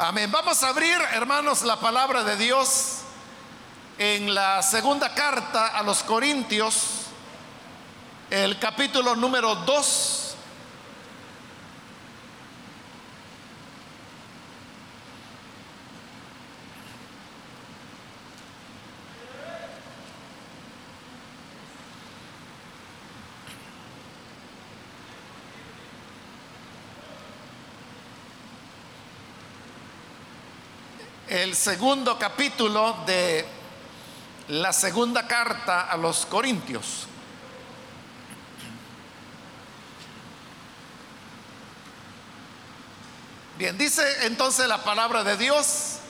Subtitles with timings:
[0.00, 0.30] Amén.
[0.30, 2.98] Vamos a abrir, hermanos, la palabra de Dios
[3.98, 7.06] en la segunda carta a los Corintios,
[8.30, 10.17] el capítulo número 2.
[31.48, 33.42] El segundo capítulo de
[34.48, 37.06] la segunda carta a los Corintios.
[43.56, 46.00] Bien, dice entonces la palabra de Dios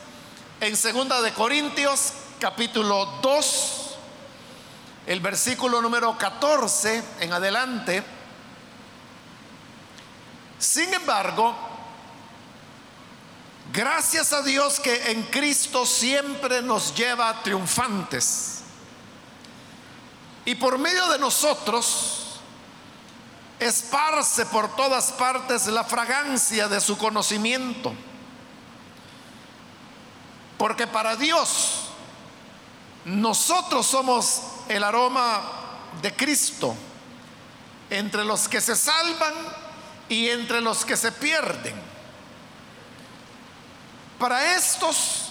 [0.60, 3.96] en segunda de Corintios capítulo 2,
[5.06, 8.02] el versículo número 14 en adelante.
[10.58, 11.67] Sin embargo,
[13.72, 18.62] Gracias a Dios que en Cristo siempre nos lleva triunfantes.
[20.44, 22.40] Y por medio de nosotros
[23.60, 27.92] esparce por todas partes la fragancia de su conocimiento.
[30.56, 31.88] Porque para Dios
[33.04, 35.42] nosotros somos el aroma
[36.02, 36.74] de Cristo
[37.90, 39.34] entre los que se salvan
[40.08, 41.87] y entre los que se pierden.
[44.18, 45.30] Para estos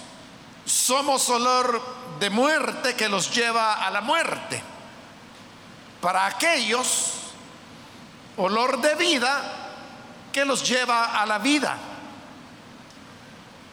[0.66, 1.82] somos olor
[2.20, 4.62] de muerte que los lleva a la muerte.
[6.02, 7.12] Para aquellos,
[8.38, 9.42] olor de vida
[10.32, 11.78] que los lleva a la vida.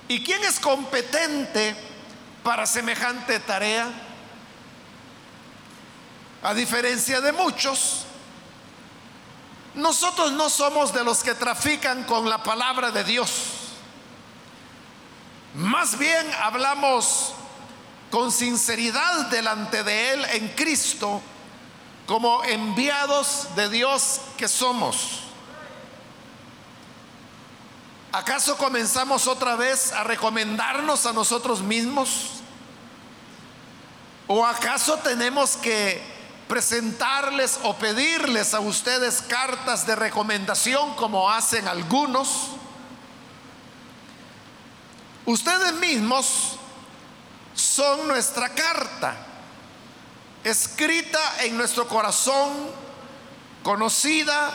[0.08, 1.76] ¿Y quién es competente
[2.42, 3.88] para semejante tarea?
[6.42, 8.04] A diferencia de muchos,
[9.74, 13.63] nosotros no somos de los que trafican con la palabra de Dios.
[15.54, 17.32] Más bien hablamos
[18.10, 21.22] con sinceridad delante de Él en Cristo
[22.06, 25.20] como enviados de Dios que somos.
[28.10, 32.30] ¿Acaso comenzamos otra vez a recomendarnos a nosotros mismos?
[34.26, 36.02] ¿O acaso tenemos que
[36.48, 42.50] presentarles o pedirles a ustedes cartas de recomendación como hacen algunos?
[45.26, 46.58] Ustedes mismos
[47.54, 49.16] son nuestra carta,
[50.42, 52.52] escrita en nuestro corazón,
[53.62, 54.50] conocida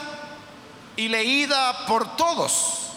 [0.96, 2.91] y leída por todos.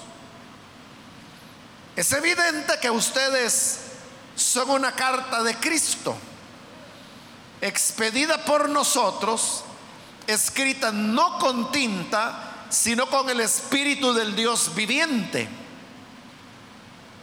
[1.96, 3.78] Es evidente que ustedes
[4.36, 6.14] son una carta de Cristo,
[7.62, 9.64] expedida por nosotros,
[10.26, 15.61] escrita no con tinta, sino con el Espíritu del Dios viviente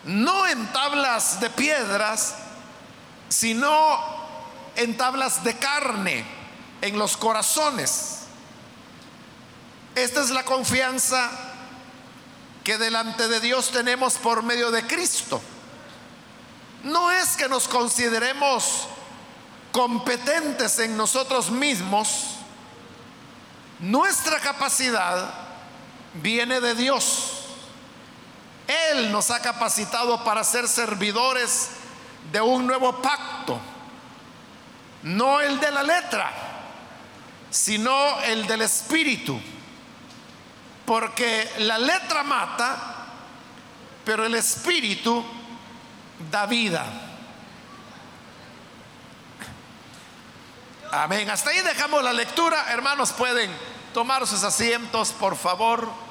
[0.06, 2.36] no en tablas de piedras,
[3.30, 4.00] sino
[4.76, 6.26] en tablas de carne,
[6.82, 8.20] en los corazones.
[9.96, 11.30] Esta es la confianza
[12.64, 15.42] que delante de Dios tenemos por medio de Cristo.
[16.84, 18.88] No es que nos consideremos
[19.72, 22.36] competentes en nosotros mismos,
[23.80, 25.34] nuestra capacidad
[26.16, 27.39] viene de Dios.
[28.70, 31.72] Él nos ha capacitado para ser servidores
[32.32, 33.60] de un nuevo pacto.
[35.02, 36.32] No el de la letra,
[37.50, 39.42] sino el del espíritu.
[40.86, 42.78] Porque la letra mata,
[44.06, 45.26] pero el espíritu
[46.30, 46.86] da vida.
[50.92, 51.28] Amén.
[51.32, 52.66] Hasta ahí dejamos la lectura.
[52.70, 53.52] Hermanos, pueden
[53.96, 56.09] tomar sus asientos, por favor.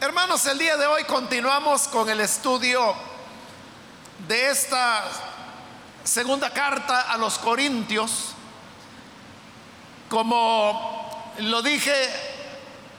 [0.00, 2.94] Hermanos, el día de hoy continuamos con el estudio
[4.28, 5.02] de esta
[6.04, 8.26] segunda carta a los Corintios.
[10.08, 11.92] Como lo dije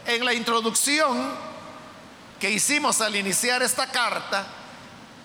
[0.07, 1.33] en la introducción
[2.37, 4.45] que hicimos al iniciar esta carta,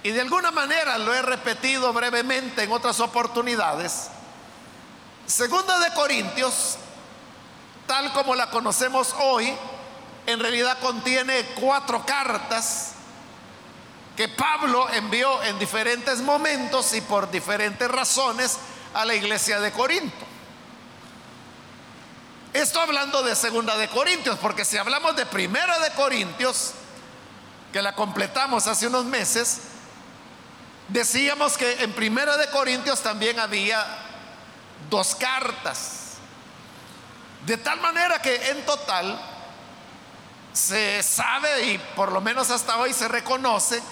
[0.05, 4.11] y de alguna manera lo he repetido brevemente en otras oportunidades,
[5.27, 6.77] segunda de Corintios,
[7.89, 9.53] tal como la conocemos hoy,
[10.27, 12.93] en realidad contiene cuatro cartas
[14.17, 18.59] que Pablo envió en diferentes momentos y por diferentes razones
[18.95, 20.25] a la iglesia de Corinto.
[22.53, 26.73] Esto hablando de segunda de Corintios, porque si hablamos de primera de Corintios,
[27.73, 29.63] que la completamos hace unos meses,
[30.89, 33.85] decíamos que en primera de Corintios también había
[34.89, 36.13] dos cartas.
[37.45, 39.34] De tal manera que en total
[40.55, 43.83] se sabe y por lo menos hasta hoy se reconoce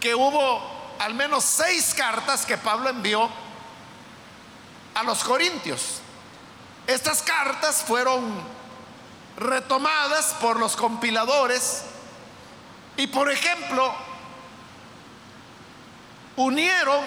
[0.00, 3.28] que hubo al menos seis cartas que Pablo envió
[4.94, 6.00] a los corintios.
[6.86, 8.42] Estas cartas fueron
[9.36, 11.82] retomadas por los compiladores
[12.96, 13.94] y por ejemplo
[16.36, 17.04] unieron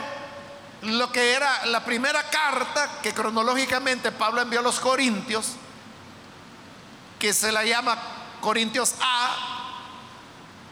[0.83, 5.53] lo que era la primera carta que cronológicamente Pablo envió a los Corintios,
[7.21, 7.95] que se la llama
[8.41, 9.37] Corintios A,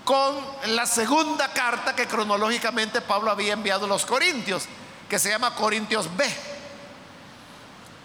[0.04, 0.36] con
[0.66, 4.64] la segunda carta que cronológicamente Pablo había enviado a los Corintios,
[5.08, 6.28] que se llama Corintios B.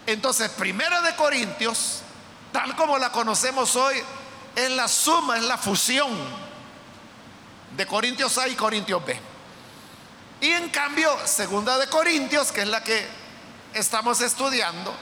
[0.06, 2.02] Entonces, primera de Corintios,
[2.52, 3.96] tal como la conocemos hoy,
[4.54, 6.10] es la suma, es la fusión
[7.74, 9.18] de Corintios A y Corintios B.
[10.42, 13.08] Y en cambio, segunda de Corintios, que es la que
[13.72, 14.94] estamos estudiando,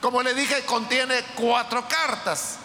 [0.00, 2.56] como le dije, contiene cuatro cartas,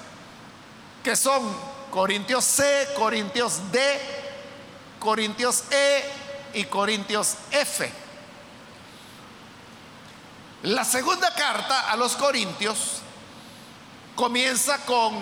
[1.04, 1.44] que son
[1.92, 4.00] Corintios C, Corintios D,
[5.00, 6.04] Corintios E
[6.54, 7.92] y Corintios F.
[10.64, 13.02] La segunda carta a los Corintios
[14.16, 15.14] comienza con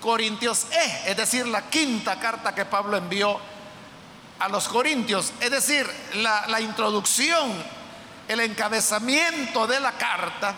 [0.00, 3.38] Corintios E, es decir, la quinta carta que Pablo envió
[4.38, 5.32] a los corintios.
[5.40, 7.52] Es decir, la, introducción,
[8.28, 10.54] el encabezamiento de la carta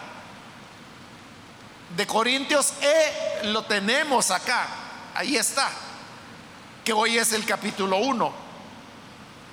[1.96, 4.66] de Corintios E lo tenemos acá.
[5.14, 5.70] Ahí está.
[6.84, 8.32] Que hoy es el capítulo 1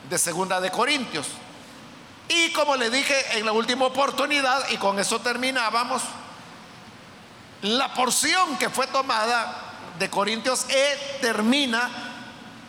[0.10, 1.28] de Segunda de Corintios.
[2.28, 6.02] Y como le dije en la última oportunidad, y con eso terminábamos,
[7.62, 9.62] la porción que fue tomada
[10.00, 11.90] de Corintios E termina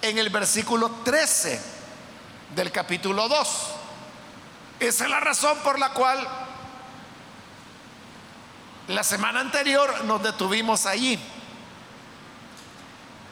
[0.02, 1.60] en el versículo 13
[2.54, 3.48] del capítulo 2.
[4.80, 6.45] Esa es la razón por la cual
[8.88, 11.18] la semana anterior nos detuvimos allí,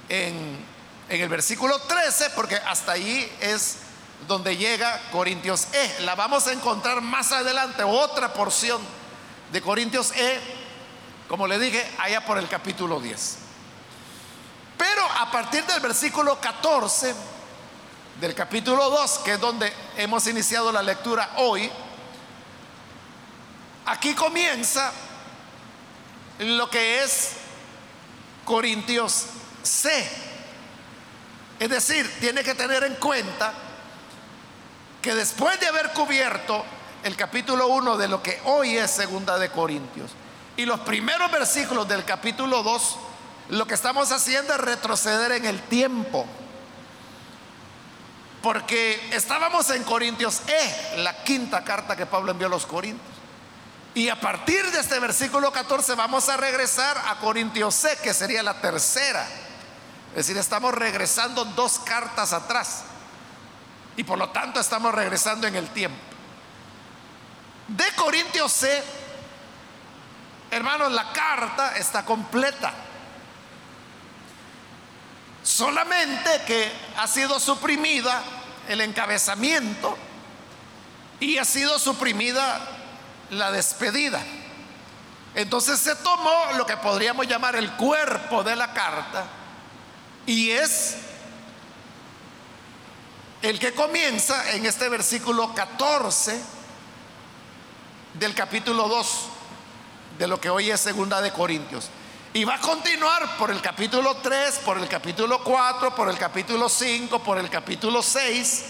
[0.09, 0.75] en,
[1.09, 3.77] el versículo 13, porque hasta ahí es
[4.27, 6.01] donde llega Corintios E.
[6.01, 8.81] La vamos a encontrar más adelante, otra porción
[9.53, 10.41] de Corintios E,
[11.29, 13.37] como le dije, allá por el capítulo 10.
[14.77, 17.15] Pero a partir del versículo 14
[18.21, 21.71] del capítulo 2, que es donde hemos iniciado la lectura hoy,
[23.87, 24.93] aquí comienza
[26.39, 27.33] lo que es
[28.45, 29.27] Corintios
[29.63, 30.09] C.
[31.59, 33.53] Es decir, tiene que tener en cuenta
[35.01, 36.65] que después de haber cubierto
[37.03, 40.11] el capítulo 1 de lo que hoy es segunda de Corintios
[40.57, 42.97] y los primeros versículos del capítulo 2,
[43.51, 46.27] lo que estamos haciendo es retroceder en el tiempo.
[48.43, 53.14] Porque estábamos en Corintios E, la quinta carta que Pablo envió a los Corintios.
[53.95, 58.43] Y a partir de este versículo 14 vamos a regresar a Corintios C, que sería
[58.43, 59.25] la tercera.
[60.11, 62.83] Es decir, estamos regresando dos cartas atrás.
[63.97, 65.99] Y por lo tanto estamos regresando en el tiempo.
[67.69, 68.83] De Corintios C,
[70.51, 72.73] hermanos, la carta está completa.
[75.45, 78.23] Solamente que ha sido suprimida
[78.69, 79.97] el encabezamiento
[81.21, 82.74] y ha sido suprimida
[83.35, 84.21] la despedida.
[85.35, 89.25] Entonces se tomó lo que podríamos llamar el cuerpo de la carta
[90.27, 90.97] y es
[93.43, 96.41] el que comienza en este versículo 14
[98.15, 99.29] del capítulo 2
[100.19, 101.91] de lo que hoy es segunda de Corintios.
[102.33, 106.69] Y va a continuar por el capítulo 3, por el capítulo 4, por el capítulo
[106.69, 108.65] 5, por el capítulo 6.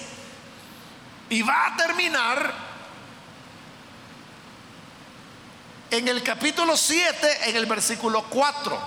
[1.31, 2.53] Y va a terminar
[5.97, 8.79] en el capítulo 7, en el versículo 4.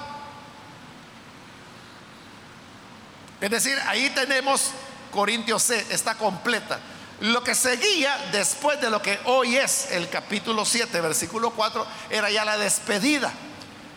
[3.40, 4.72] Es decir, ahí tenemos
[5.12, 6.80] Corintios C, está completa.
[7.22, 12.30] Lo que seguía después de lo que hoy es el capítulo 7, versículo 4, era
[12.30, 13.32] ya la despedida.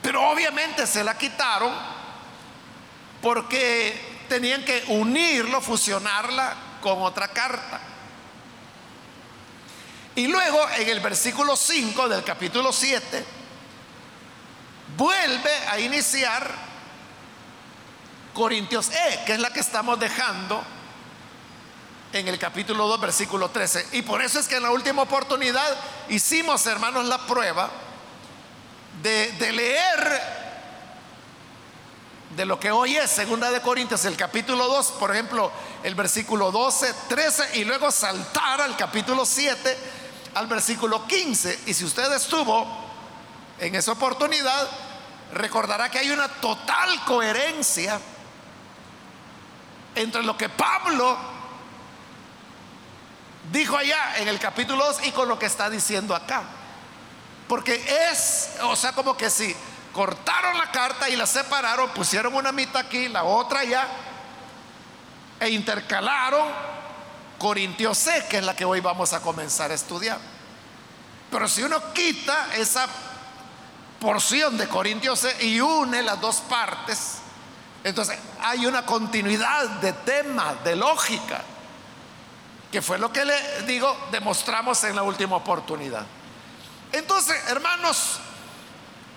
[0.02, 1.72] Pero obviamente se la quitaron
[3.20, 7.80] porque tenían que unirlo, fusionarla con otra carta.
[10.20, 13.24] Y luego en el versículo 5 del capítulo 7,
[14.94, 16.46] vuelve a iniciar
[18.34, 20.62] Corintios E, que es la que estamos dejando
[22.12, 23.86] en el capítulo 2, versículo 13.
[23.92, 25.74] Y por eso es que en la última oportunidad
[26.10, 27.70] hicimos, hermanos, la prueba
[29.02, 30.20] de, leer
[32.36, 35.50] de lo que hoy es Segunda de Corintios, el capítulo 2, por ejemplo,
[35.82, 39.99] el versículo 12, 13 y luego saltar al capítulo 7,
[40.34, 41.60] al versículo 15.
[41.66, 42.66] Y si usted estuvo
[43.58, 44.68] en esa oportunidad,
[45.32, 48.00] recordará que hay una total coherencia
[49.94, 51.18] entre lo que Pablo
[53.52, 56.42] dijo allá en el capítulo 2 y con lo que está diciendo acá.
[57.48, 57.74] Porque
[58.10, 59.54] es, o sea, como que si
[59.92, 63.88] cortaron la carta y la separaron, pusieron una mitad aquí, la otra allá,
[65.40, 66.46] e intercalaron
[67.40, 70.18] Corintios C, que es la que hoy vamos a comenzar a estudiar.
[71.30, 72.86] Pero si uno quita esa
[73.98, 77.14] porción de Corintios C y une las dos partes,
[77.82, 81.40] entonces hay una continuidad de tema, de lógica,
[82.70, 86.04] que fue lo que le digo, demostramos en la última oportunidad.
[86.92, 88.20] Entonces, hermanos,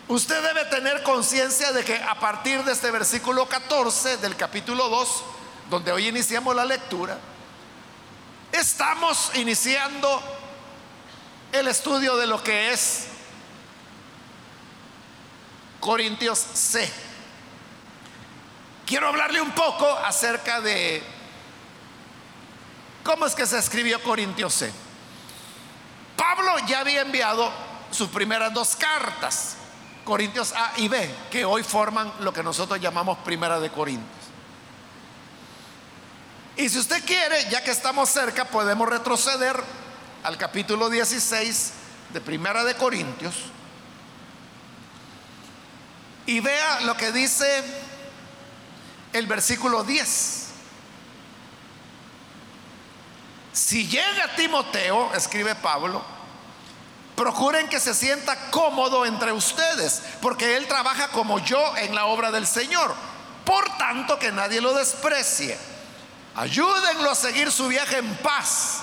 [0.08, 5.24] usted debe tener conciencia de que a partir de este versículo 14 del capítulo 2,
[5.70, 7.18] donde hoy iniciamos la lectura,
[8.54, 10.22] estamos iniciando
[11.52, 13.08] el estudio de lo que es
[15.80, 16.90] Corintios C.
[18.86, 21.04] Quiero hablarle un poco acerca de
[23.04, 24.72] cómo es que se escribió Corintios C.
[26.16, 27.52] Pablo ya había enviado
[27.92, 29.58] sus primeras dos cartas,
[30.06, 34.23] Corintios A y B, que hoy forman lo que nosotros llamamos Primera de Corintios.
[36.56, 39.62] Y si usted quiere, ya que estamos cerca, podemos retroceder
[40.24, 41.74] al capítulo 16
[42.14, 43.34] de Primera de Corintios
[46.26, 47.64] y vea lo que dice
[49.14, 50.48] el versículo 10.
[53.52, 56.04] Si llega Timoteo, escribe Pablo,
[57.16, 62.32] procuren que se sienta cómodo entre ustedes, porque él trabaja como yo en la obra
[62.32, 62.94] del Señor.
[63.44, 65.73] Por tanto, que nadie lo desprecie.
[66.36, 68.82] Ayúdenlo a seguir su viaje en paz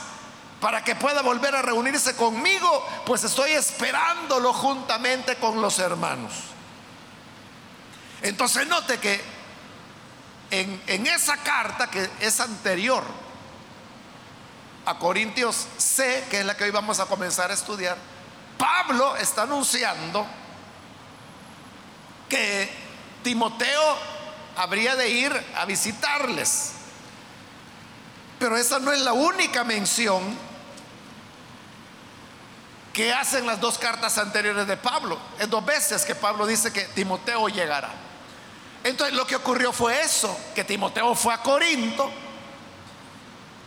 [0.61, 6.33] para que pueda volver a reunirse conmigo, pues estoy esperándolo juntamente con los hermanos.
[8.23, 9.21] Entonces note que
[10.51, 13.03] en, esa carta que es anterior
[14.85, 17.97] a Corintios C, que es la que hoy vamos a comenzar a estudiar,
[18.59, 20.27] Pablo está anunciando
[22.29, 22.71] que
[23.23, 23.97] Timoteo
[24.57, 26.80] habría de ir a visitarles.
[28.41, 30.37] Pero esa no es la única mención
[32.93, 35.19] que hacen las dos cartas anteriores de Pablo.
[35.39, 37.91] Es dos veces que Pablo dice que Timoteo llegará.
[38.83, 42.11] Entonces lo que ocurrió fue eso, que Timoteo fue a Corinto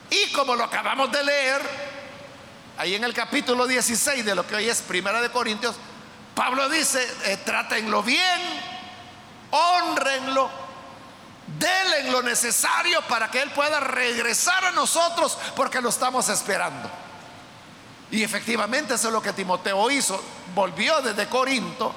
[0.09, 1.61] y como lo acabamos de leer,
[2.77, 5.75] ahí en el capítulo 16 de lo que hoy es Primera de Corintios,
[6.35, 8.41] Pablo dice, eh, trátenlo bien,
[9.51, 10.49] honrenlo,
[11.47, 16.89] denle lo necesario para que él pueda regresar a nosotros porque lo estamos esperando.
[18.11, 20.23] Y efectivamente eso es lo que Timoteo hizo,
[20.53, 21.93] volvió desde Corinto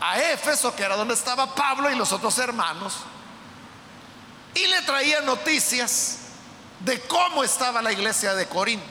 [0.00, 2.96] a Éfeso, que era donde estaba Pablo y los otros hermanos,
[4.54, 6.18] y le traía noticias
[6.80, 8.84] de cómo estaba la iglesia de Corinto.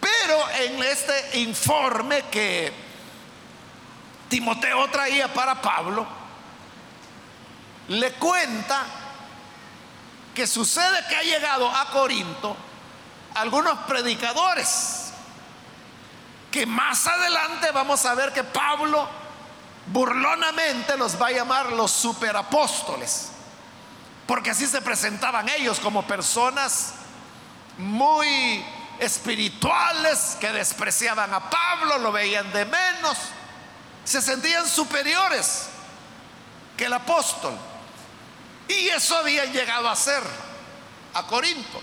[0.00, 2.72] Pero en este informe que
[4.28, 6.06] Timoteo traía para Pablo,
[7.88, 8.84] le cuenta
[10.34, 12.56] que sucede que ha llegado a Corinto
[13.34, 15.12] algunos predicadores,
[16.50, 19.08] que más adelante vamos a ver que Pablo
[19.86, 23.28] burlonamente los va a llamar los superapóstoles,
[24.26, 26.94] porque así se presentaban ellos como personas
[27.78, 28.64] muy
[28.98, 33.18] espirituales que despreciaban a Pablo, lo veían de menos,
[34.04, 35.68] se sentían superiores
[36.76, 37.56] que el apóstol.
[38.68, 40.22] Y eso habían llegado a ser
[41.14, 41.80] a Corinto,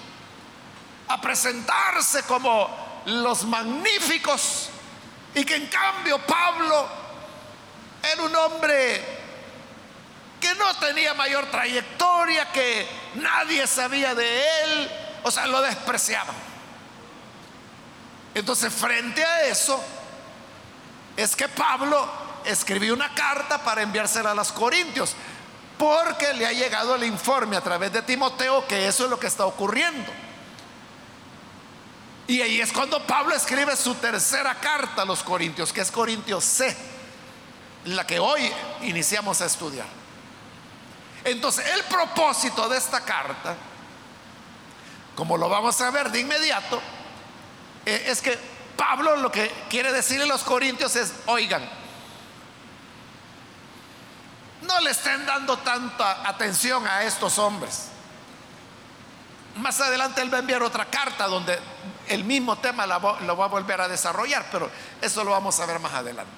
[1.08, 4.70] a presentarse como los magníficos
[5.36, 6.88] y que en cambio Pablo
[8.02, 9.02] era un hombre
[10.40, 12.86] que no tenía mayor trayectoria, que
[13.16, 14.92] nadie sabía de él,
[15.24, 16.36] o sea, lo despreciaban.
[18.36, 19.82] Entonces, frente a eso,
[21.16, 22.12] es que Pablo
[22.44, 25.16] escribió una carta para enviársela a los corintios,
[25.78, 29.28] porque le ha llegado el informe a través de Timoteo que eso es lo que
[29.28, 30.12] está ocurriendo.
[32.28, 36.44] Y ahí es cuando Pablo escribe su tercera carta a los corintios, que es Corintios
[36.44, 36.76] C
[37.86, 38.50] la que hoy
[38.84, 39.86] iniciamos a estudiar.
[41.26, 43.56] Entonces, el propósito de esta carta,
[45.16, 46.82] como lo vamos a ver de inmediato,
[47.86, 48.38] eh, es que
[48.78, 51.68] Pablo lo que quiere decirle a los corintios es, oigan,
[54.68, 57.90] no le estén dando tanta atención a estos hombres.
[59.56, 61.60] Más adelante él va a enviar otra carta donde
[62.08, 64.70] el mismo tema lo va a volver a desarrollar, pero
[65.02, 66.32] eso lo vamos a ver más adelante.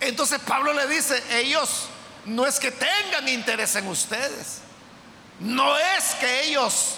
[0.00, 1.86] Entonces Pablo le dice, ellos
[2.24, 4.62] no es que tengan interés en ustedes,
[5.38, 6.96] no es que ellos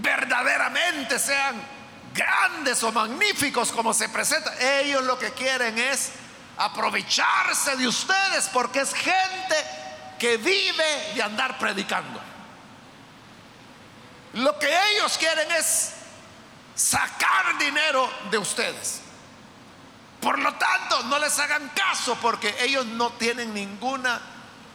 [0.00, 1.62] verdaderamente sean
[2.12, 6.10] grandes o magníficos como se presenta, ellos lo que quieren es
[6.56, 9.56] aprovecharse de ustedes porque es gente
[10.18, 12.20] que vive de andar predicando.
[14.34, 15.92] Lo que ellos quieren es
[16.74, 19.00] sacar dinero de ustedes.
[20.20, 24.20] Por lo tanto, no les hagan caso porque ellos no tienen ninguna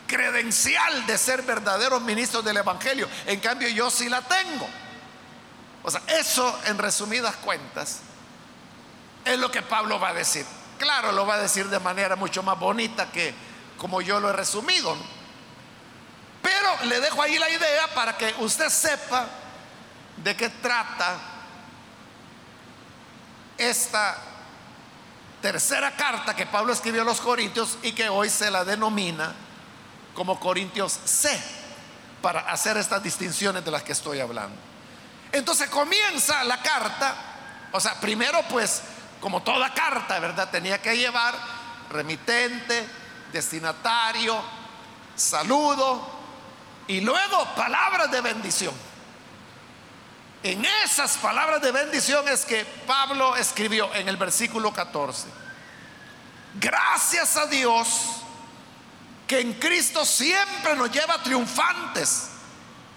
[0.08, 3.10] credencial de ser verdaderos ministros del Evangelio.
[3.26, 4.68] En cambio, yo sí la tengo.
[5.84, 8.02] O sea, eso en resumidas cuentas
[9.26, 10.46] es lo que Pablo va a decir.
[10.80, 13.36] Claro, lo va a decir de manera mucho más bonita que
[13.78, 14.96] como yo lo he resumido.
[16.42, 19.28] Pero le dejo ahí la idea para que usted sepa
[20.18, 21.18] de qué trata
[23.58, 24.18] esta
[25.42, 29.34] tercera carta que Pablo escribió a los Corintios y que hoy se la denomina
[30.16, 31.30] como Corintios C,
[32.22, 34.58] para hacer estas distinciones de las que estoy hablando.
[35.32, 37.16] Entonces comienza la carta,
[37.72, 38.82] o sea, primero pues
[39.20, 40.50] como toda carta, ¿verdad?
[40.50, 41.36] Tenía que llevar
[41.90, 42.88] remitente,
[43.32, 44.42] destinatario,
[45.16, 46.20] saludo
[46.88, 48.74] y luego palabras de bendición.
[50.42, 55.28] En esas palabras de bendición es que Pablo escribió en el versículo 14.
[56.56, 57.88] Gracias a Dios
[59.28, 62.30] que en Cristo siempre nos lleva triunfantes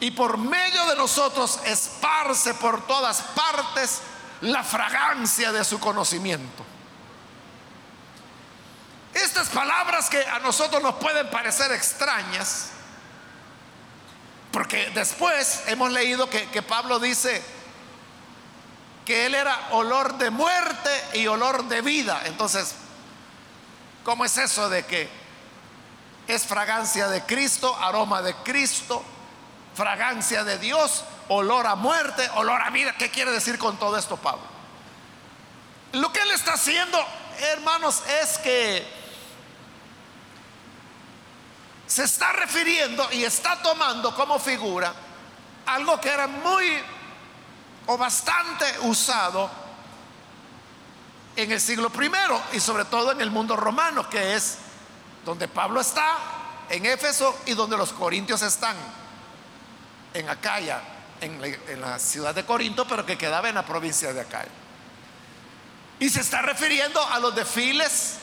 [0.00, 4.00] y por medio de nosotros esparce por todas partes
[4.42, 6.64] la fragancia de su conocimiento.
[9.14, 12.70] Estas palabras que a nosotros nos pueden parecer extrañas,
[14.50, 17.42] porque después hemos leído que, Pablo dice
[19.06, 22.22] que él era olor de muerte y olor de vida.
[22.24, 22.74] Entonces,
[24.04, 25.08] ¿cómo es eso de que
[26.26, 29.04] es fragancia de Cristo, aroma de Cristo,
[29.74, 31.04] fragancia de Dios?
[31.32, 32.94] Olor a muerte, olor a vida.
[32.96, 34.44] ¿Qué quiere decir con todo esto Pablo?
[35.92, 36.98] Lo que él está haciendo,
[37.52, 39.02] hermanos, es que
[41.86, 44.94] se está refiriendo y está tomando como figura
[45.66, 46.78] algo que era muy
[47.86, 49.50] o bastante usado
[51.36, 54.58] en el siglo primero y sobre todo en el mundo romano, que es
[55.24, 56.16] donde Pablo está,
[56.68, 58.76] en Éfeso, y donde los corintios están,
[60.14, 60.80] en Acaya
[61.22, 64.44] en la, ciudad de Corinto, pero que quedaba en la provincia de Acá.
[65.98, 68.18] Y se está refiriendo a los desfiles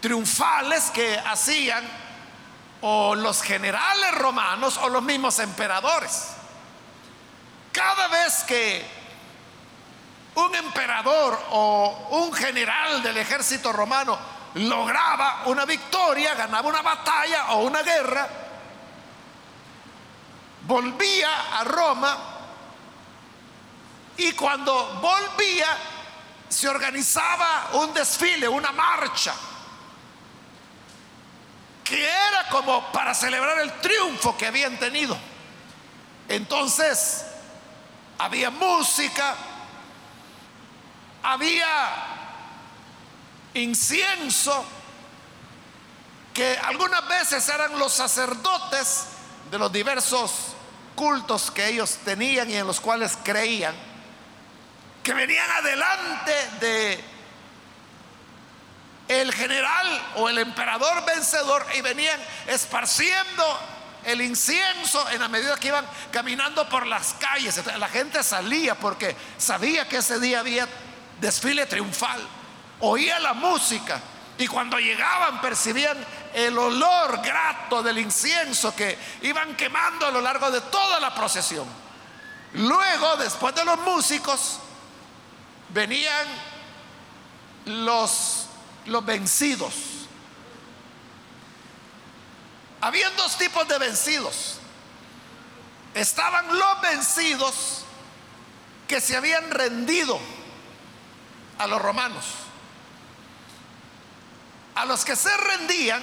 [0.00, 1.84] triunfales que hacían
[2.80, 6.28] o los generales romanos o los mismos emperadores.
[7.72, 8.84] Cada vez que
[10.34, 14.18] un emperador o un general del ejército romano
[14.54, 18.47] lograba una victoria, ganaba una batalla o una guerra,
[20.68, 22.18] volvía a Roma
[24.18, 25.66] y cuando volvía
[26.46, 29.34] se organizaba un desfile, una marcha,
[31.82, 35.16] que era como para celebrar el triunfo que habían tenido.
[36.28, 37.24] Entonces,
[38.18, 39.36] había música,
[41.22, 41.68] había
[43.54, 44.64] incienso,
[46.34, 49.06] que algunas veces eran los sacerdotes
[49.50, 50.57] de los diversos
[50.98, 53.72] cultos que ellos tenían y en los cuales creían,
[55.04, 57.04] que venían adelante de
[59.06, 63.44] el general o el emperador vencedor y venían esparciendo
[64.04, 67.64] el incienso en la medida que iban caminando por las calles.
[67.78, 70.66] la gente salía porque sabía que ese día había
[71.20, 72.20] desfile triunfal,
[72.80, 74.00] oía la música
[74.36, 75.96] y cuando llegaban percibían
[76.34, 81.66] el olor grato del incienso que iban quemando a lo largo de toda la procesión.
[82.54, 84.58] Luego, después de los músicos,
[85.70, 86.26] venían
[87.66, 88.46] los,
[88.86, 89.74] los vencidos.
[92.80, 94.58] Habían dos tipos de vencidos.
[95.94, 97.84] Estaban los vencidos
[98.86, 100.18] que se habían rendido
[101.58, 102.24] a los romanos
[104.78, 106.00] a los que se rendían,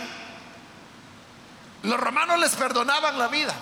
[1.84, 3.54] los romanos les perdonaban la vida.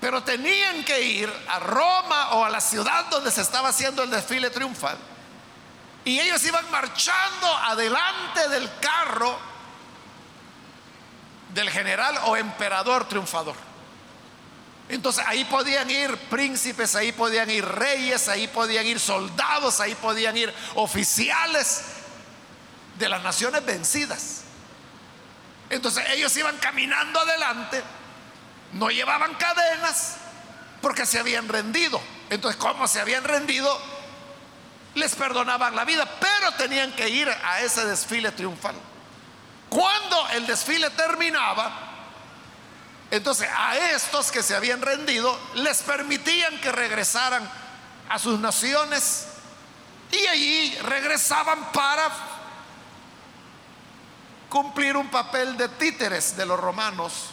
[0.00, 4.10] Pero tenían que ir a Roma o a la ciudad donde se estaba haciendo el
[4.10, 4.98] desfile triunfal
[6.04, 9.38] Y ellos iban marchando adelante del carro
[11.50, 13.54] del general o emperador triunfador.
[14.88, 20.36] Entonces ahí podían ir príncipes, ahí podían ir reyes, ahí podían ir soldados, ahí podían
[20.36, 22.01] ir oficiales
[23.02, 24.42] de las naciones vencidas.
[25.68, 27.82] Entonces ellos iban caminando adelante,
[28.74, 30.18] no llevaban cadenas
[30.80, 32.00] porque se habían rendido.
[32.30, 33.76] Entonces, como se habían rendido,
[34.94, 38.76] les perdonaban la vida, pero tenían que ir a ese desfile triunfal.
[39.68, 41.72] Cuando el desfile terminaba,
[43.10, 47.50] entonces a estos que se habían rendido les permitían que regresaran
[48.08, 49.26] a sus naciones
[50.12, 52.32] y allí regresaban para
[54.52, 57.30] cumplir un papel de títeres de los romanos.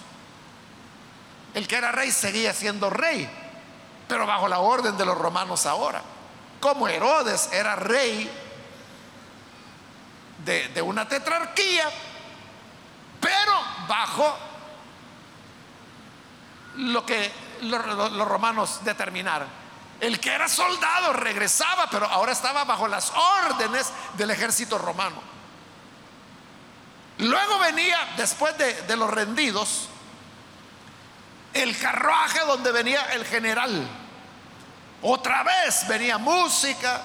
[1.54, 3.30] El que era rey seguía siendo rey,
[4.08, 6.02] pero bajo la orden de los romanos ahora.
[6.62, 8.32] Como Herodes era rey
[10.46, 11.90] de, una tetrarquía,
[13.20, 13.52] pero
[13.86, 14.38] bajo
[16.78, 17.30] lo que
[17.64, 19.50] los, los romanos determinaron.
[20.00, 25.39] El que era soldado regresaba, pero ahora estaba bajo las órdenes del ejército romano.
[27.20, 29.90] Luego venía, después de, los rendidos,
[31.54, 33.88] el carruaje donde venía el general.
[35.02, 37.02] Otra vez venía música,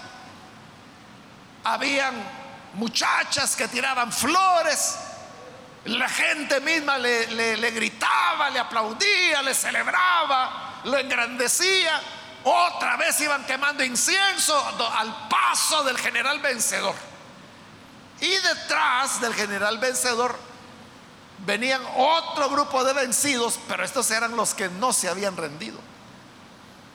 [1.64, 2.14] habían
[2.74, 4.98] muchachas que tiraban flores,
[5.86, 12.00] la gente misma le, le, gritaba, le aplaudía, le celebraba, lo engrandecía.
[12.44, 14.56] Otra vez iban quemando incienso
[14.96, 17.13] al paso del general vencedor.
[18.24, 20.34] Y detrás del general vencedor
[21.44, 25.78] venían otro grupo de vencidos, pero estos eran los que no se habían rendido.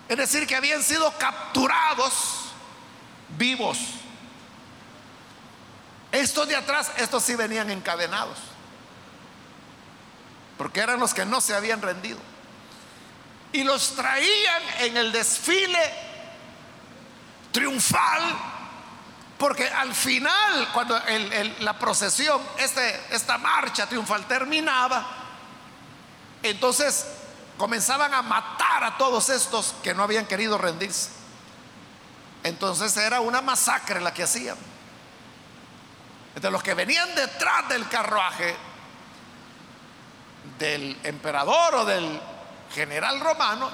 [0.07, 2.45] Es decir, que habían sido capturados
[3.37, 3.77] vivos.
[6.11, 8.39] Estos de atrás, estos sí venían encadenados,
[10.57, 12.17] porque eran los que no se habían rendido.
[13.53, 15.93] Y los traían en el desfile
[17.51, 18.48] triunfal
[19.39, 20.99] porque al final, cuando
[21.59, 25.07] la procesión, este, esta marcha triunfal terminaba,
[26.43, 27.05] entonces
[27.57, 31.11] comenzaban a matar a todos estos que no habían querido rendirse.
[32.43, 34.57] Entonces era una masacre la que hacían.
[36.35, 38.57] De los que venían detrás del carruaje
[40.57, 42.19] del emperador o del
[42.75, 43.69] general romano,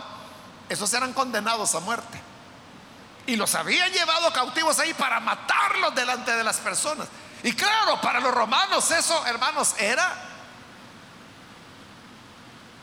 [0.69, 2.24] esos eran condenados a muerte.
[3.27, 7.07] Y los habían llevado cautivos ahí para matarlos delante de las personas.
[7.43, 10.13] Y claro, para los romanos eso, hermanos, era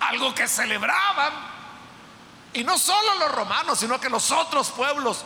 [0.00, 1.32] algo que celebraban.
[2.54, 5.24] Y no solo los romanos, sino que los otros pueblos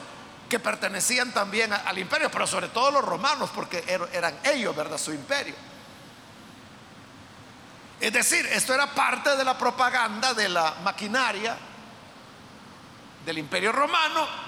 [0.48, 4.98] que pertenecían también al imperio, pero sobre todo los romanos, porque er, eran ellos, ¿verdad?
[4.98, 5.54] Su imperio.
[7.98, 11.56] Es decir, esto era parte de la propaganda de la maquinaria
[13.24, 14.45] del imperio romano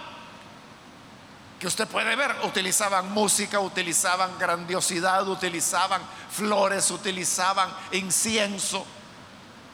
[1.58, 8.86] que usted puede ver, utilizaban música, utilizaban grandiosidad, utilizaban flores, utilizaban incienso,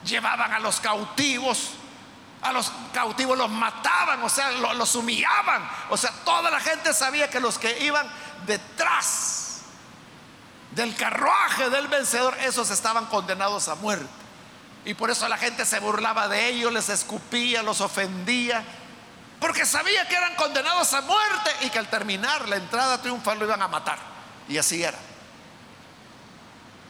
[0.03, 1.71] llevaban a los cautivos,
[2.41, 7.29] a los cautivos los mataban, o sea, los, humillaban, o sea, toda la gente sabía
[7.29, 8.07] que los que iban
[8.47, 9.61] detrás
[10.71, 14.07] del carruaje del vencedor, esos estaban condenados a muerte.
[14.85, 18.63] Y por eso la gente se burlaba de ellos, les escupía, los ofendía
[19.45, 23.45] porque sabía que eran condenados a muerte y que al terminar la entrada triunfal lo
[23.45, 23.99] iban a matar.
[24.49, 24.97] Y así era.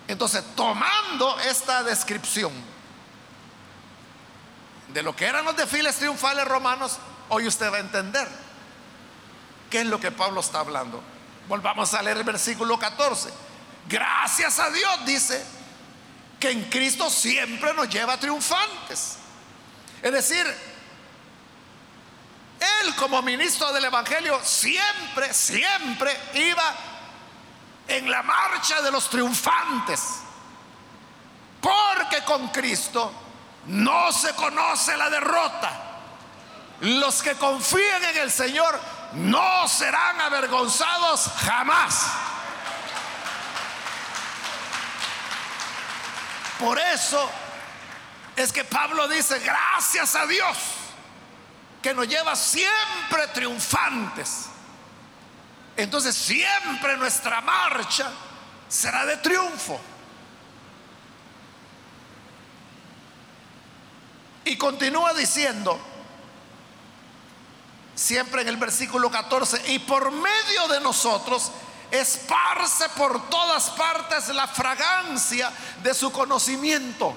[0.07, 2.53] Entonces, tomando esta descripción
[4.87, 8.25] de lo que eran los desfiles triunfales romanos, hoy usted va a entender
[9.69, 11.03] qué es lo que Pablo está hablando.
[11.49, 13.31] Volvamos a leer el versículo 14.
[13.89, 15.45] Gracias a Dios, dice,
[16.39, 19.17] que en Cristo siempre nos lleva triunfantes.
[20.01, 20.74] Es decir,
[22.59, 26.73] él como ministro del Evangelio siempre, siempre iba
[27.87, 30.01] en la marcha de los triunfantes.
[31.61, 33.11] Porque con Cristo
[33.67, 35.81] no se conoce la derrota.
[36.81, 38.79] Los que confían en el Señor
[39.13, 42.05] no serán avergonzados jamás.
[46.59, 47.29] Por eso
[48.35, 50.57] es que Pablo dice, gracias a Dios
[51.85, 54.47] que nos lleva siempre triunfantes.
[55.77, 58.11] Entonces siempre nuestra marcha
[58.67, 59.79] será de triunfo.
[64.45, 65.79] Y continúa diciendo,
[67.93, 71.51] siempre en el versículo 14, y por medio de nosotros
[71.91, 75.51] esparce por todas partes la fragancia
[75.83, 77.15] de su conocimiento.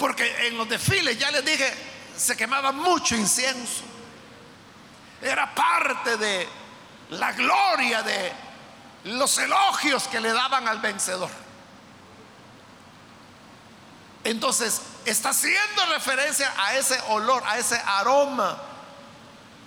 [0.00, 1.70] Porque en los desfiles, ya les dije,
[2.16, 3.82] se quemaba mucho incienso.
[5.20, 6.48] Era parte de
[7.10, 8.32] la gloria de
[9.04, 11.28] los elogios que le daban al vencedor.
[14.24, 18.58] Entonces, está haciendo referencia a ese olor, a ese aroma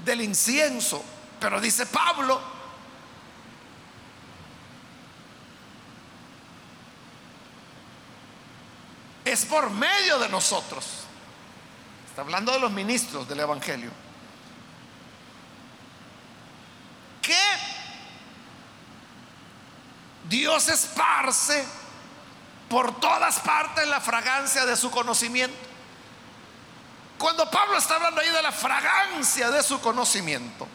[0.04, 1.06] del incienso.
[1.40, 2.42] Pero dice Pablo,
[9.26, 10.86] es por medio de nosotros.
[12.10, 13.92] Está hablando de los ministros del Evangelio.
[17.22, 17.40] Que
[20.30, 21.66] Dios esparce
[22.70, 25.56] por todas partes la fragancia de su conocimiento.
[27.18, 30.68] Cuando Pablo está hablando ahí de la fragancia de su conocimiento,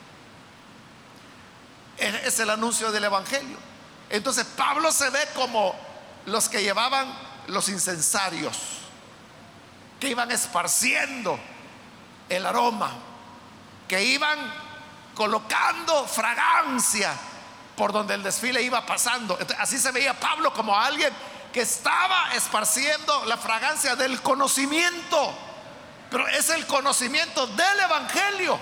[1.98, 3.58] es el anuncio del Evangelio.
[4.08, 5.74] Entonces Pablo se ve como
[6.26, 8.56] los que llevaban los incensarios,
[9.98, 11.38] que iban esparciendo
[12.28, 12.90] el aroma,
[13.88, 14.38] que iban
[15.14, 17.12] colocando fragancia
[17.76, 19.38] por donde el desfile iba pasando.
[19.58, 21.12] así se veía Pablo como alguien
[21.52, 25.34] que estaba esparciendo la fragancia del conocimiento,
[26.10, 28.58] pero es el conocimiento del Evangelio.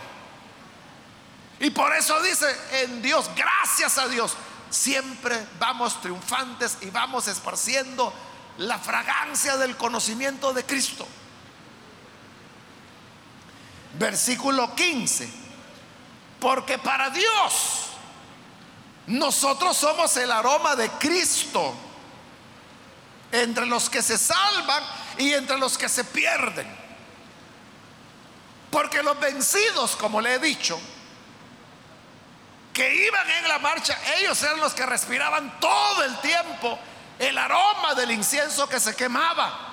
[1.58, 2.46] Y por eso dice
[2.82, 4.36] en Dios, gracias a Dios,
[4.70, 8.12] siempre vamos triunfantes y vamos esparciendo
[8.58, 11.06] la fragancia del conocimiento de Cristo.
[13.98, 15.28] Versículo 15.
[16.40, 17.86] Porque para Dios
[19.06, 21.74] nosotros somos el aroma de Cristo
[23.32, 24.82] entre los que se salvan
[25.18, 26.66] y entre los que se pierden.
[28.70, 30.78] Porque los vencidos, como le he dicho,
[32.72, 36.78] que iban en la marcha, ellos eran los que respiraban todo el tiempo
[37.18, 39.66] el aroma del incienso que se quemaba.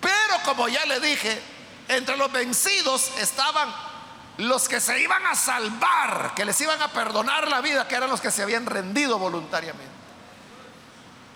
[0.00, 1.40] Pero como ya le dije,
[1.88, 3.72] entre los vencidos estaban
[4.38, 8.10] los que se iban a salvar, que les iban a perdonar la vida, que eran
[8.10, 9.92] los que se habían rendido voluntariamente.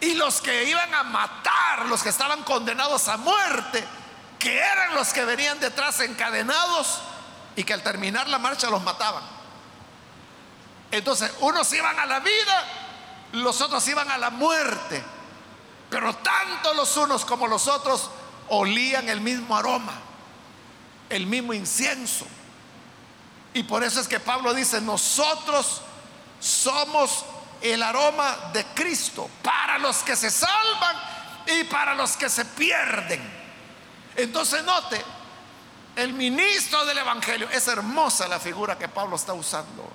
[0.00, 3.87] Y los que iban a matar, los que estaban condenados a muerte,
[4.38, 7.00] que eran los que venían detrás encadenados
[7.54, 9.22] y que al terminar la marcha los mataban.
[10.90, 12.86] Entonces, unos iban a la vida,
[13.37, 15.03] los otros iban a la muerte.
[15.90, 18.11] Pero tanto los unos como los otros
[18.49, 19.92] olían el mismo aroma,
[21.09, 22.27] el mismo incienso.
[23.55, 25.81] Y por eso es que Pablo dice, nosotros
[26.40, 27.25] somos
[27.62, 30.96] el aroma de Cristo para los que se salvan
[31.46, 33.22] y para los que se pierden.
[34.16, 35.03] Entonces note,
[35.96, 39.90] el ministro del Evangelio, es hermosa la figura que Pablo está usando.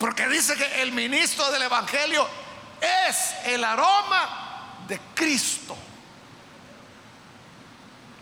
[0.00, 2.26] Porque dice que el ministro del Evangelio
[2.80, 5.76] es el aroma de Cristo.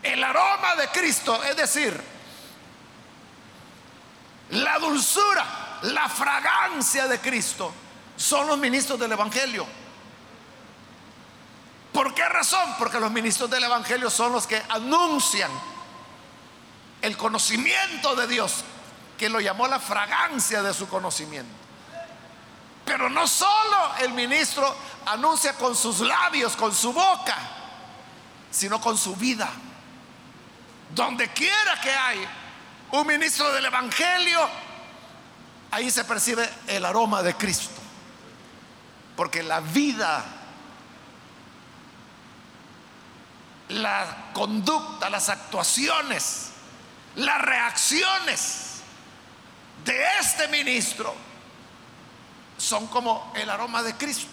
[0.02, 2.02] El aroma de Cristo, es decir,
[4.50, 7.72] la dulzura, la fragancia de Cristo,
[8.16, 9.64] son los ministros del Evangelio.
[11.92, 12.74] ¿Por qué razón?
[12.76, 15.52] Porque los ministros del Evangelio son los que anuncian
[17.02, 18.64] el conocimiento de Dios,
[19.16, 21.67] que lo llamó la fragancia de su conocimiento.
[22.88, 24.74] Pero no solo el ministro
[25.05, 27.37] anuncia con sus labios, con su boca,
[28.51, 29.46] sino con su vida.
[30.94, 32.27] Donde quiera que hay
[32.92, 34.48] un ministro del Evangelio,
[35.70, 37.79] ahí se percibe el aroma de Cristo.
[39.14, 40.24] Porque la vida,
[43.68, 46.53] la conducta, las actuaciones,
[47.16, 48.81] las reacciones
[49.85, 51.27] de este ministro
[52.58, 54.28] son como el aroma de Cristo.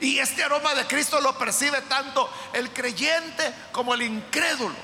[0.00, 4.74] Y este aroma de Cristo lo percibe tanto el creyente como el incrédulo.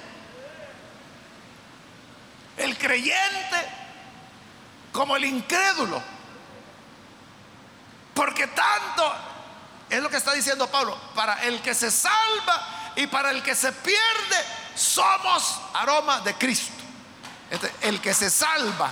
[2.56, 3.56] El creyente
[4.92, 6.02] como el incrédulo.
[8.14, 9.14] Porque tanto,
[9.88, 13.54] es lo que está diciendo Pablo, para el que se salva y para el que
[13.54, 14.36] se pierde,
[14.74, 16.72] somos aroma de Cristo.
[17.50, 18.90] Este, el que se salva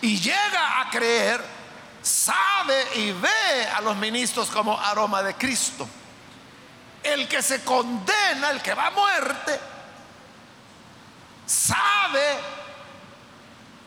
[0.00, 1.44] y llega a creer,
[2.04, 5.88] sabe y ve a los ministros como aroma de Cristo.
[7.02, 9.58] El que se condena, el que va a muerte,
[11.46, 12.38] sabe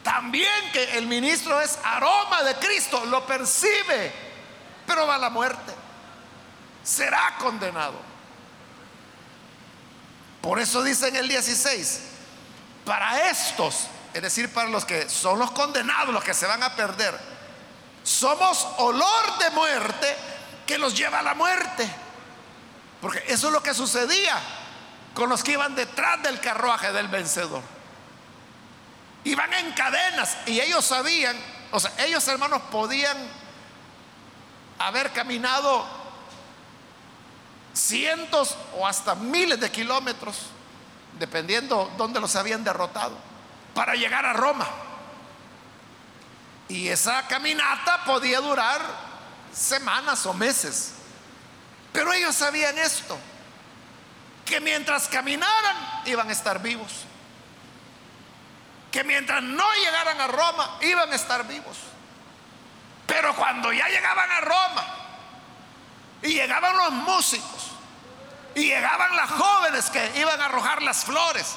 [0.04, 4.12] también que el ministro es aroma de Cristo, lo percibe,
[4.86, 5.74] pero va a la muerte.
[6.84, 8.00] Será condenado.
[10.42, 12.02] Por eso dice en el 16,
[12.86, 16.76] para estos, es decir, para los que son los condenados, los que se van a
[16.76, 17.37] perder,
[18.08, 20.15] somos olor de muerte
[20.65, 21.88] que los lleva a la muerte.
[23.02, 24.39] Porque eso es lo que sucedía
[25.13, 27.62] con los que iban detrás del carruaje del vencedor.
[29.26, 31.38] Iban en cadenas y ellos sabían,
[31.72, 33.17] o sea, ellos hermanos podían
[34.80, 35.86] haber caminado
[37.74, 40.43] cientos o hasta miles de kilómetros,
[41.20, 43.17] dependiendo dónde los habían derrotado,
[43.74, 44.87] para llegar a Roma.
[46.70, 48.82] Y esa caminata podía durar
[49.54, 50.94] semanas o meses.
[51.94, 53.18] Pero ellos sabían esto,
[54.46, 57.06] que mientras caminaran iban a estar vivos.
[58.92, 61.78] Que mientras no llegaran a Roma iban a estar vivos.
[63.06, 64.86] Pero cuando ya llegaban a Roma
[66.22, 67.72] y llegaban los músicos
[68.54, 71.56] y llegaban las jóvenes que iban a arrojar las flores,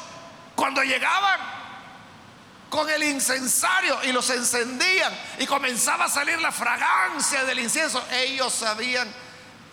[0.55, 1.60] cuando llegaban
[2.71, 8.55] con el incensario y los encendían y comenzaba a salir la fragancia del incienso, ellos
[8.55, 9.13] sabían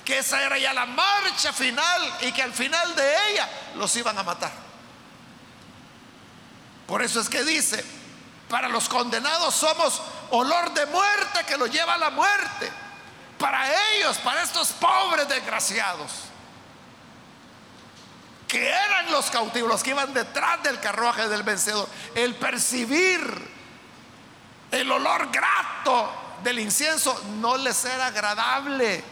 [0.03, 4.17] que esa era ya la marcha final y que al final de ella los iban
[4.17, 4.51] a matar.
[6.87, 7.83] Por eso es que dice,
[8.49, 12.71] para los condenados somos olor de muerte que los lleva a la muerte.
[13.37, 16.11] Para ellos, para estos pobres desgraciados,
[18.47, 23.57] que eran los cautivos, los que iban detrás del carruaje del vencedor, el percibir
[24.71, 26.11] el olor grato
[26.43, 29.03] del incienso no les era agradable,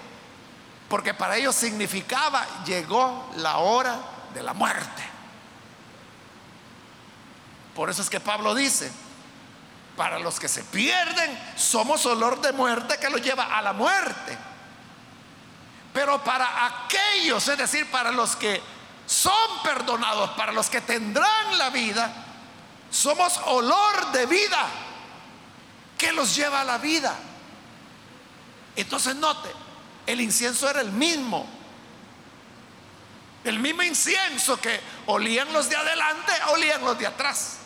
[0.90, 4.00] porque para ellos significaba, llegó la hora
[4.34, 5.04] de la muerte.
[7.74, 8.92] Por eso es que Pablo dice,
[9.98, 14.38] para los que se pierden, somos olor de muerte que los lleva a la muerte.
[15.94, 18.62] Pero para aquellos, es decir, para los que
[19.06, 22.12] son perdonados, para los que tendrán la vida,
[22.90, 24.66] somos olor de vida
[25.98, 27.16] que los lleva a la vida.
[28.76, 29.50] Entonces note,
[30.06, 31.48] el incienso era el mismo.
[33.44, 37.58] El mismo incienso que olían los de adelante, olían los de atrás.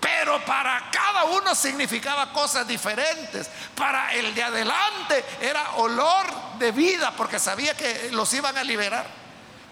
[0.00, 3.48] Pero para cada uno significaba cosas diferentes.
[3.74, 9.17] Para el de adelante era olor de vida porque sabía que los iban a liberar.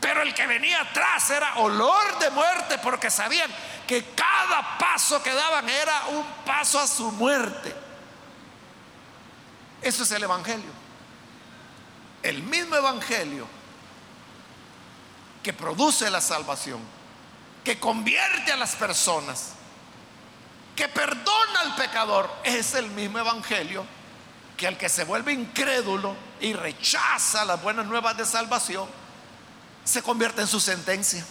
[0.07, 3.51] Pero el que venía atrás era olor de muerte porque sabían
[3.88, 7.75] que cada paso que daban era un paso a su muerte.
[9.83, 10.71] Eso es el Evangelio.
[12.23, 13.49] El mismo Evangelio
[15.42, 16.79] que produce la salvación,
[17.64, 19.55] que convierte a las personas
[20.77, 23.85] que perdona al pecador, es el mismo evangelio
[24.57, 28.88] que al que se vuelve incrédulo y rechaza las buenas nuevas de salvación,
[29.87, 31.25] se convierte en su sentencia.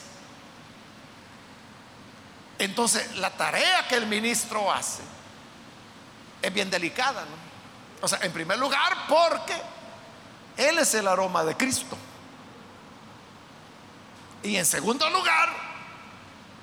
[2.57, 5.03] Entonces, la tarea que el ministro hace
[6.41, 7.25] es bien delicada.
[8.01, 9.61] O sea, en primer lugar, porque
[10.55, 11.97] Él es el aroma de Cristo.
[14.41, 15.49] Y en segundo lugar,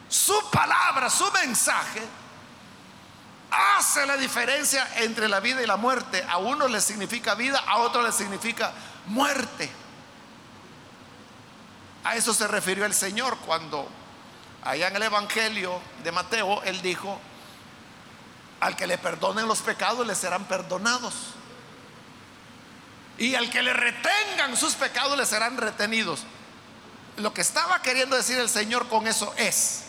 [0.08, 2.02] su palabra, su mensaje,
[3.50, 6.24] hace la diferencia entre la vida y la muerte.
[6.26, 8.72] A uno le significa vida, a otro le significa
[9.08, 9.81] muerte.
[12.04, 13.88] A eso se refirió el Señor cuando
[14.62, 17.20] allá en el Evangelio de Mateo, Él dijo,
[18.60, 21.14] al que le perdonen los pecados le serán perdonados.
[23.18, 26.24] Y al que le retengan sus pecados le serán retenidos.
[27.16, 29.84] Lo que estaba queriendo decir el Señor con eso es,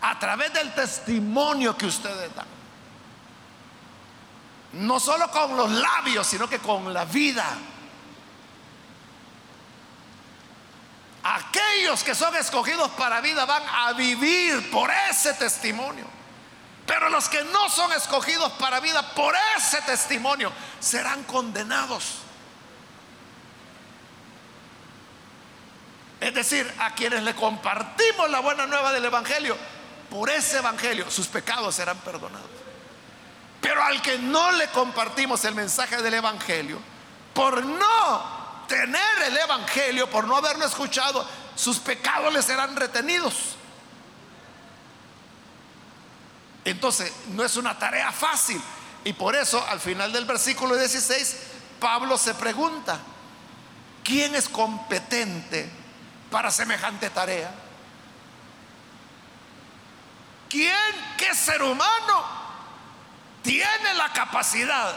[0.00, 2.46] a través del testimonio que ustedes dan,
[4.72, 7.46] no solo con los labios, sino que con la vida.
[11.30, 16.06] Aquellos que son escogidos para vida van a vivir por ese testimonio.
[16.86, 22.20] Pero los que no son escogidos para vida por ese testimonio serán condenados.
[26.18, 29.54] Es decir, a quienes le compartimos la buena nueva del Evangelio,
[30.08, 32.48] por ese Evangelio sus pecados serán perdonados.
[33.60, 36.78] Pero al que no le compartimos el mensaje del Evangelio,
[37.34, 38.37] por no
[38.68, 43.56] tener el Evangelio, por no haberlo escuchado, sus pecados le serán retenidos.
[46.64, 48.60] Entonces, no es una tarea fácil.
[49.04, 51.36] Y por eso, al final del versículo 16,
[51.80, 53.00] Pablo se pregunta,
[54.04, 55.68] ¿quién es competente
[56.30, 57.50] para semejante tarea?
[60.48, 60.74] ¿Quién,
[61.16, 62.38] qué ser humano
[63.42, 64.94] tiene la capacidad.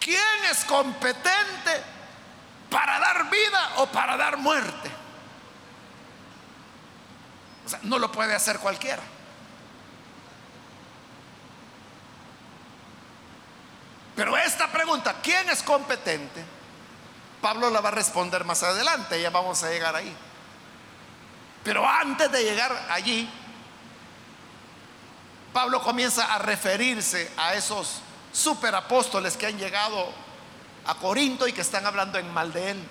[0.00, 1.84] ¿Quién es competente
[2.74, 4.90] para dar vida o para dar muerte?
[7.64, 9.00] O sea, no lo puede hacer cualquiera.
[14.16, 16.44] Pero esta pregunta, ¿quién es competente?
[17.40, 20.12] Pablo la va a responder más adelante, ya vamos a llegar ahí.
[21.62, 23.30] Pero antes de llegar allí,
[25.52, 28.00] Pablo comienza a referirse a esos
[28.32, 30.23] superapóstoles que han llegado
[30.86, 32.88] a Corinto y que están hablando en mal de él.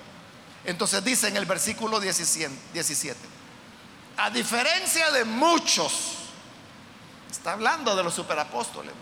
[0.65, 3.19] Entonces dice en el versículo 17,
[4.17, 6.15] a diferencia de muchos,
[7.29, 8.93] está hablando de los superapóstoles,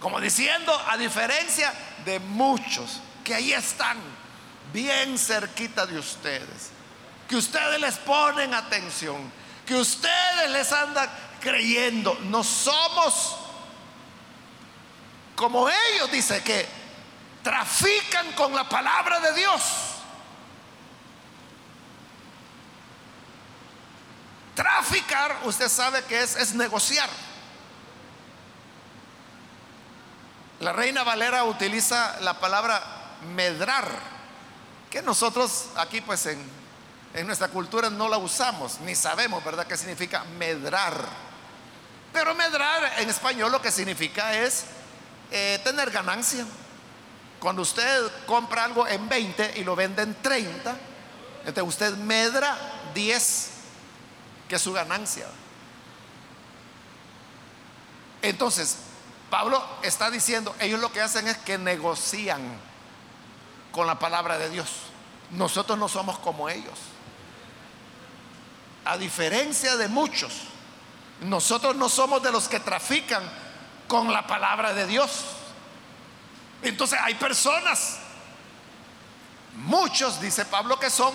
[0.00, 1.72] como diciendo, a diferencia
[2.04, 3.98] de muchos que ahí están,
[4.72, 6.70] bien cerquita de ustedes,
[7.28, 9.32] que ustedes les ponen atención,
[9.64, 11.08] que ustedes les andan
[11.40, 13.36] creyendo, no somos
[15.34, 16.81] como ellos, dice que
[17.42, 19.62] trafican con la palabra de Dios.
[24.54, 27.08] Traficar, usted sabe que es, es negociar.
[30.60, 32.80] La reina Valera utiliza la palabra
[33.34, 33.88] medrar,
[34.90, 36.40] que nosotros aquí pues en,
[37.14, 40.94] en nuestra cultura no la usamos, ni sabemos, ¿verdad?, qué significa medrar.
[42.12, 44.66] Pero medrar en español lo que significa es
[45.30, 46.46] eh, tener ganancia.
[47.42, 50.76] Cuando usted compra algo en 20 y lo vende en 30,
[51.44, 52.56] entonces usted medra
[52.94, 53.50] 10,
[54.48, 55.26] que es su ganancia.
[58.22, 58.76] Entonces,
[59.28, 62.40] Pablo está diciendo, ellos lo que hacen es que negocian
[63.72, 64.68] con la palabra de Dios.
[65.32, 66.78] Nosotros no somos como ellos.
[68.84, 70.32] A diferencia de muchos,
[71.22, 73.24] nosotros no somos de los que trafican
[73.88, 75.41] con la palabra de Dios.
[76.62, 77.98] Entonces hay personas,
[79.56, 81.12] muchos, dice Pablo, que son,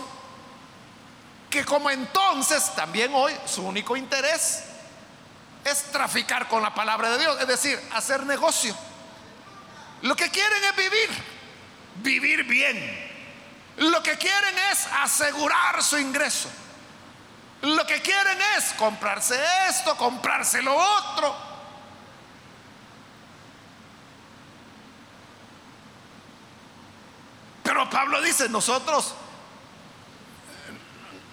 [1.50, 4.64] que como entonces también hoy su único interés
[5.64, 8.76] es traficar con la palabra de Dios, es decir, hacer negocio.
[10.02, 11.10] Lo que quieren es vivir,
[11.96, 13.08] vivir bien.
[13.78, 16.50] Lo que quieren es asegurar su ingreso.
[17.62, 19.40] Lo que quieren es comprarse
[19.70, 21.36] esto, comprarse lo otro.
[27.90, 29.14] Pablo dice, nosotros,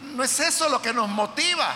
[0.02, 1.74] no es eso lo que nos motiva.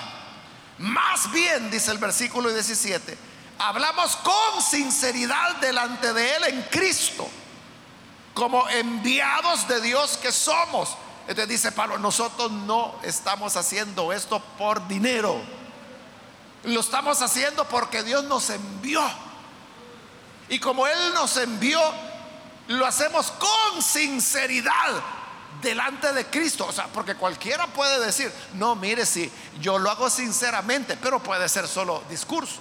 [0.78, 3.18] Más bien, dice el versículo 17,
[3.58, 7.28] hablamos con sinceridad delante de Él en Cristo,
[8.34, 10.96] como enviados de Dios que somos.
[11.22, 15.40] Entonces dice Pablo, nosotros no estamos haciendo esto por dinero,
[16.64, 19.02] lo estamos haciendo porque Dios nos envió.
[20.48, 21.80] Y como Él nos envió,
[22.68, 25.02] lo hacemos con sinceridad
[25.62, 26.66] delante de Cristo.
[26.66, 31.48] O sea, porque cualquiera puede decir, no, mire, si yo lo hago sinceramente, pero puede
[31.48, 32.60] ser solo discurso.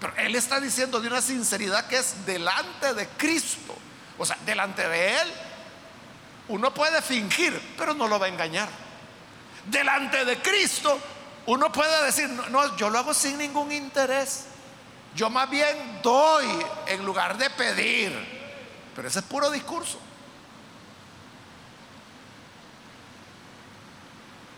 [0.00, 3.74] Pero Él está diciendo de una sinceridad que es delante de Cristo.
[4.18, 5.32] O sea, delante de Él,
[6.48, 8.68] uno puede fingir, pero no lo va a engañar.
[9.66, 10.98] Delante de Cristo,
[11.46, 14.46] uno puede decir, no, no yo lo hago sin ningún interés.
[15.14, 16.46] Yo más bien doy
[16.86, 18.41] en lugar de pedir.
[18.94, 19.98] Pero ese es puro discurso.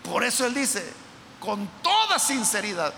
[0.03, 0.93] Por eso Él dice,
[1.41, 2.93] con toda sinceridad,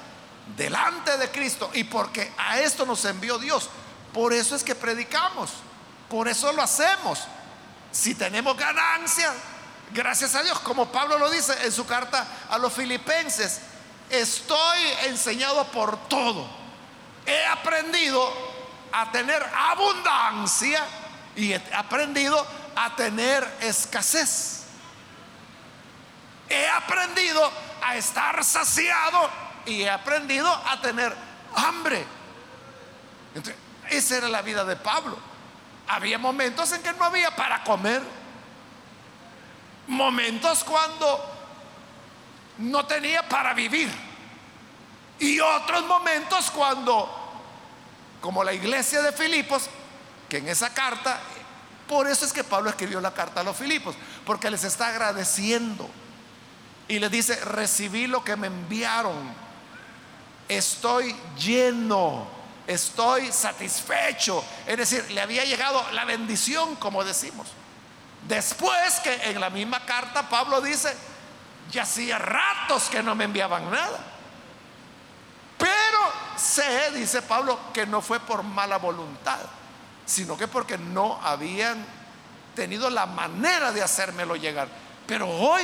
[0.57, 3.69] delante de Cristo, y porque a esto nos envió Dios,
[4.13, 5.51] por eso es que predicamos,
[6.09, 7.21] por eso lo hacemos.
[7.93, 9.33] Si tenemos ganancia,
[9.93, 13.61] gracias a Dios, como Pablo lo dice en su carta a los filipenses,
[14.11, 16.47] estoy enseñado por todo.
[17.25, 18.33] He aprendido
[18.93, 20.85] a tener abundancia
[21.37, 24.65] y he aprendido a tener escasez.
[26.49, 27.51] He aprendido
[27.83, 29.31] a estar saciado
[29.67, 31.15] y he aprendido a tener
[31.55, 32.05] hambre.
[33.35, 33.61] Entonces,
[33.91, 35.19] esa era la vida de Pablo.
[35.89, 38.03] Había momentos en que no había para comer.
[39.89, 41.37] Momentos cuando
[42.59, 43.91] no tenía para vivir.
[45.19, 47.09] Y otros momentos cuando,
[48.21, 49.69] como la iglesia de Filipos,
[50.29, 51.21] que en esa carta,
[51.89, 55.89] por eso es que Pablo escribió la carta a los Filipos, porque les está agradeciendo.
[56.89, 59.35] Y les dice, recibí lo que me enviaron.
[60.49, 62.29] Estoy lleno,
[62.67, 64.45] estoy satisfecho.
[64.67, 67.49] Es decir, le había llegado la bendición, como decimos.
[68.29, 70.97] Después que en la misma carta Pablo dice,
[71.71, 73.99] ya hacía ratos que no me enviaban nada.
[75.59, 79.39] Pero sé, dice Pablo, que no fue por mala voluntad,
[80.07, 81.85] sino que porque no habían
[82.55, 84.69] tenido la manera de hacérmelo llegar.
[85.07, 85.63] Pero hoy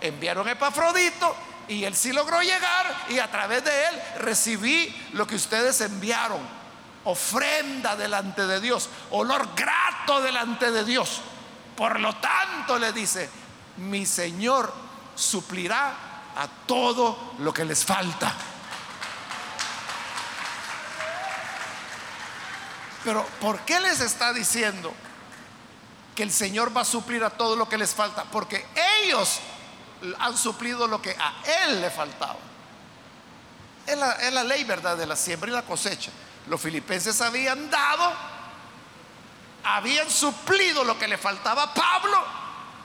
[0.00, 1.36] enviaron a Epafrodito
[1.68, 6.40] y él sí logró llegar y a través de él recibí lo que ustedes enviaron.
[7.04, 11.20] Ofrenda delante de Dios, olor grato delante de Dios.
[11.76, 13.28] Por lo tanto, le dice,
[13.78, 14.72] mi Señor
[15.14, 15.94] suplirá
[16.36, 18.34] a todo lo que les falta.
[23.04, 24.92] Pero ¿por qué les está diciendo
[26.14, 28.24] que el Señor va a suplir a todo lo que les falta?
[28.24, 28.66] Porque
[29.02, 29.40] ellos
[30.18, 31.34] han suplido lo que a
[31.64, 32.38] Él le faltaba.
[33.86, 33.96] Es
[34.32, 34.96] la, ley, ¿verdad?
[34.96, 36.10] De la siembra y la cosecha.
[36.46, 38.12] Los filipenses habían dado,
[39.64, 42.22] habían suplido lo que le faltaba a Pablo.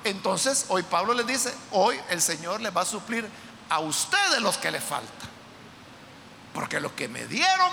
[0.03, 3.29] Entonces, hoy Pablo les dice, hoy el Señor le va a suplir
[3.69, 5.25] a ustedes los que le falta.
[6.53, 7.69] Porque lo que me dieron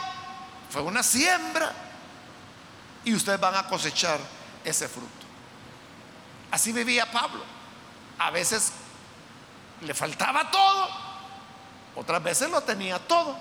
[0.70, 1.72] fue una siembra
[3.04, 4.18] y ustedes van a cosechar
[4.64, 5.08] ese fruto.
[6.50, 7.42] Así vivía Pablo.
[8.18, 8.72] A veces
[9.80, 10.88] le faltaba todo,
[11.96, 13.36] otras veces lo tenía todo.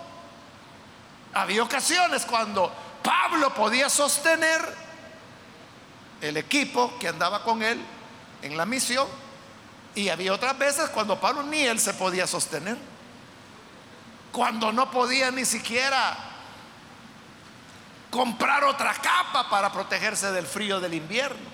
[1.33, 2.71] Había ocasiones cuando
[3.03, 4.61] Pablo podía sostener
[6.21, 7.79] el equipo que andaba con él
[8.41, 9.07] en la misión
[9.93, 12.77] y había otras veces cuando Pablo ni él se podía sostener.
[14.31, 16.30] Cuando no podía ni siquiera
[18.11, 21.49] comprar otra capa para protegerse del frío del invierno.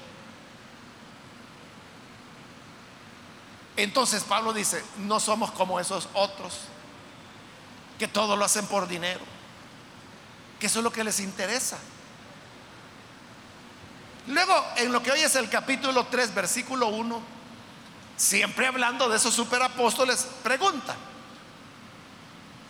[3.77, 6.61] Entonces Pablo dice, no somos como esos otros,
[7.99, 9.21] que todo lo hacen por dinero,
[10.59, 11.77] que eso es lo que les interesa.
[14.25, 17.21] Luego, en lo que hoy es el capítulo 3, versículo 1,
[18.17, 20.95] siempre hablando de esos superapóstoles, pregunta,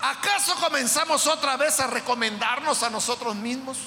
[0.02, 3.78] ¿acaso comenzamos otra vez a recomendarnos a nosotros mismos?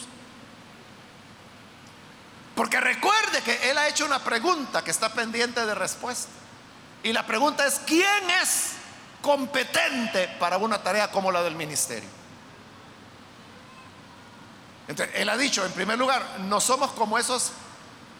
[2.55, 6.31] Porque recuerde que él ha hecho una pregunta que está pendiente de respuesta.
[7.03, 8.73] Y la pregunta es, ¿quién es
[9.23, 12.09] competente para una tarea como la del ministerio?
[14.89, 17.53] Entonces, él ha dicho, en primer lugar, no somos como esos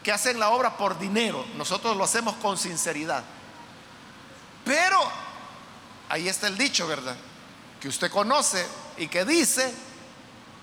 [0.01, 3.23] que hacen la obra por dinero, nosotros lo hacemos con sinceridad.
[4.65, 4.99] Pero,
[6.09, 7.15] ahí está el dicho, ¿verdad?
[7.81, 8.65] Que usted conoce
[8.97, 9.73] y que dice,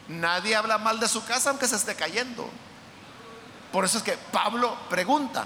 [0.08, 2.48] nadie habla mal de su casa aunque se esté cayendo.
[3.72, 5.44] Por eso es que Pablo pregunta,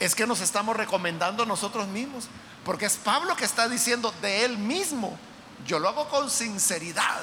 [0.00, 2.28] es que nos estamos recomendando nosotros mismos.
[2.64, 5.18] Porque es Pablo que está diciendo de él mismo,
[5.66, 7.20] yo lo hago con sinceridad,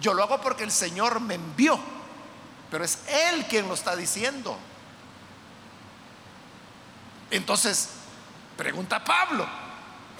[0.00, 1.78] yo lo hago porque el Señor me envió,
[2.70, 4.56] pero es él quien lo está diciendo.
[7.30, 7.88] Entonces,
[8.58, 9.48] pregunta Pablo,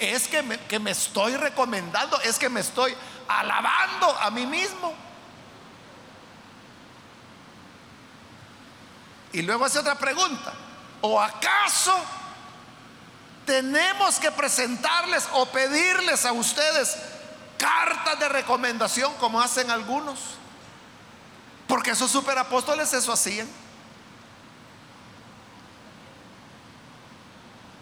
[0.03, 2.21] ¿es que me, que me estoy recomendando?
[2.23, 2.95] ¿Es que me estoy
[3.29, 4.95] alabando a mí mismo?
[9.33, 10.53] Y luego hace otra pregunta.
[11.01, 11.95] ¿O acaso
[13.47, 16.97] tenemos que presentarles o pedirles a ustedes
[17.59, 20.19] cartas de recomendación como hacen algunos?
[21.67, 23.49] Porque esos superapóstoles eso hacían.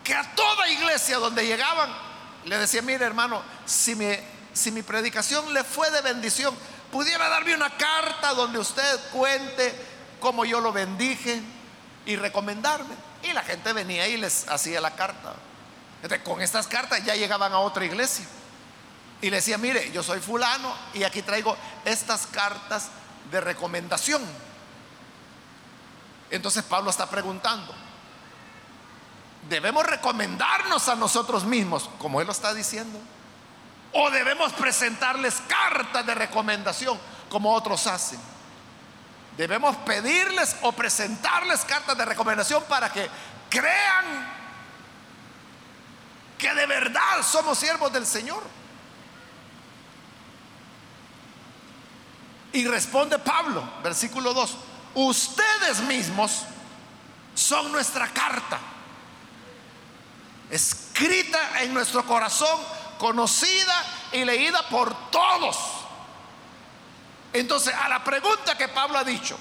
[0.04, 2.09] Que a toda iglesia donde llegaban
[2.44, 6.54] le decía, mire hermano, si mi, predicación le fue de bendición,
[6.90, 9.74] pudiera darme una carta donde usted cuente
[10.20, 11.40] cómo yo lo bendije
[12.06, 12.94] y recomendarme.
[13.22, 15.34] Y la gente venía y les hacía la carta.
[16.24, 18.24] con estas cartas ya llegaban a otra iglesia.
[19.22, 22.88] Y le decía, mire, yo soy fulano y aquí traigo estas cartas
[23.30, 24.22] de recomendación.
[26.30, 27.74] Entonces Pablo está preguntando,
[29.50, 32.98] ¿debemos recomendarnos a nosotros mismos, como él lo está diciendo?
[33.92, 36.98] ¿O debemos presentarles cartas de recomendación,
[37.28, 38.20] como otros hacen?
[39.36, 43.10] Debemos pedirles o presentarles cartas de recomendación para que
[43.48, 44.40] crean
[46.38, 48.42] que de verdad somos siervos del Señor.
[52.52, 54.56] Y responde Pablo, versículo 2,
[54.94, 56.44] ustedes mismos
[57.34, 58.58] son nuestra carta,
[60.50, 62.60] escrita en nuestro corazón,
[62.98, 65.80] conocida y leída por todos
[67.32, 69.38] entonces, a la pregunta que Pablo ha dicho,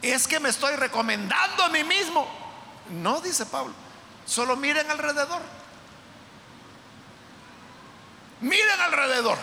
[0.00, 2.28] es que me estoy recomendando a mí mismo.
[2.90, 3.74] No, dice Pablo,
[4.24, 5.42] solo miren alrededor.
[8.40, 9.36] Miren alrededor.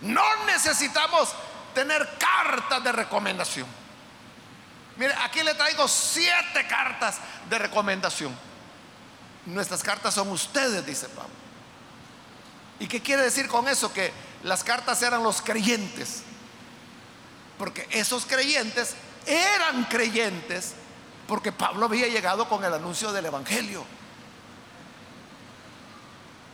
[0.00, 1.34] No necesitamos
[1.74, 3.81] tener cartas de recomendación.
[4.96, 7.18] Mire, aquí le traigo siete cartas
[7.48, 8.36] de recomendación.
[9.46, 11.32] Nuestras cartas son ustedes, dice Pablo.
[12.78, 13.92] ¿Y qué quiere decir con eso?
[13.92, 14.12] Que
[14.42, 16.22] las cartas eran los creyentes.
[17.58, 18.94] Porque esos creyentes
[19.26, 20.74] eran creyentes
[21.26, 23.84] porque Pablo había llegado con el anuncio del Evangelio.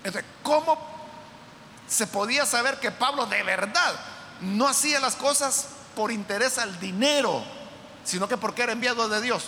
[0.05, 0.79] Entonces, ¿cómo
[1.89, 3.99] se podía saber que Pablo de verdad
[4.41, 7.43] no hacía las cosas por interés al dinero,
[8.05, 9.47] sino que porque era enviado de Dios?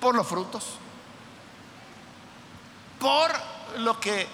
[0.00, 0.64] Por los frutos.
[2.98, 3.32] Por
[3.78, 4.26] lo que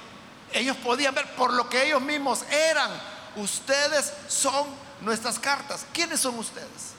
[0.52, 2.90] ellos podían ver, por lo que ellos mismos eran.
[3.36, 4.66] Ustedes son
[5.00, 5.86] nuestras cartas.
[5.92, 6.94] ¿Quiénes son ustedes?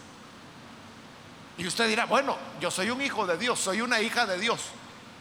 [1.58, 4.62] Y usted dirá, bueno, yo soy un hijo de Dios, soy una hija de Dios.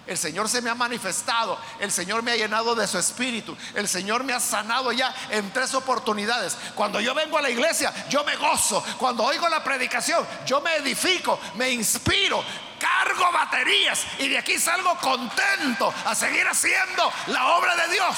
[0.09, 3.87] El Señor se me ha manifestado, el Señor me ha llenado de su espíritu, el
[3.87, 6.57] Señor me ha sanado ya en tres oportunidades.
[6.75, 8.83] Cuando yo vengo a la iglesia, yo me gozo.
[8.97, 12.43] Cuando oigo la predicación, yo me edifico, me inspiro,
[12.81, 18.17] cargo baterías y de aquí salgo contento a seguir haciendo la obra de Dios.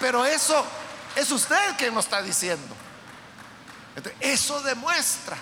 [0.00, 0.66] Pero eso
[1.14, 2.74] es usted quien lo está diciendo.
[4.18, 5.36] Eso demuestra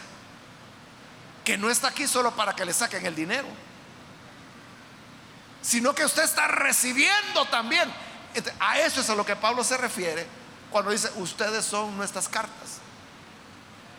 [1.43, 3.66] que no está aquí solo para que le saquen el dinero
[5.67, 7.93] sino que usted está recibiendo también.
[8.61, 10.25] A eso es a lo que Pablo se refiere
[10.71, 12.79] cuando dice, ustedes son nuestras cartas.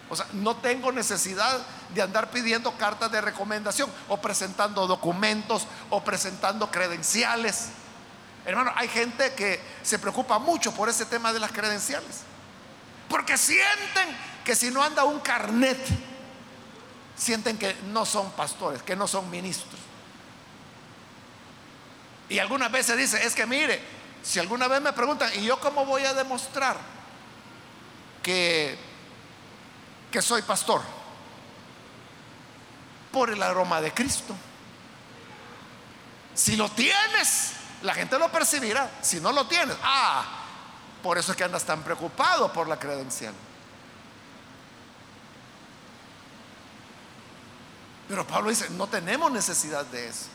[0.09, 1.59] O sea, no tengo necesidad
[1.93, 7.67] de andar pidiendo cartas de recomendación o presentando documentos o presentando credenciales.
[8.45, 12.21] Hermano, hay gente que se preocupa mucho por ese tema de las credenciales.
[13.09, 15.85] Porque sienten que si no anda un carnet,
[17.17, 19.86] sienten que no son pastores, que no son ministros.
[22.29, 23.81] Y algunas veces dice, es que mire,
[24.21, 26.77] si alguna vez me preguntan, ¿y yo cómo voy a demostrar
[28.21, 28.77] que,
[30.11, 30.81] que soy pastor?
[33.11, 34.35] Por el aroma de Cristo.
[36.35, 38.91] Si lo tienes, la gente lo percibirá.
[39.01, 40.25] Si no lo tienes, ah,
[41.01, 43.33] por eso es que andas tan preocupado por la credencial.
[48.07, 50.27] Pero Pablo dice, no tenemos necesidad de eso.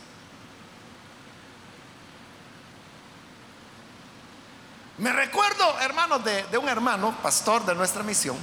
[5.03, 8.37] Me recuerdo, hermanos, de, un hermano, pastor de nuestra misión,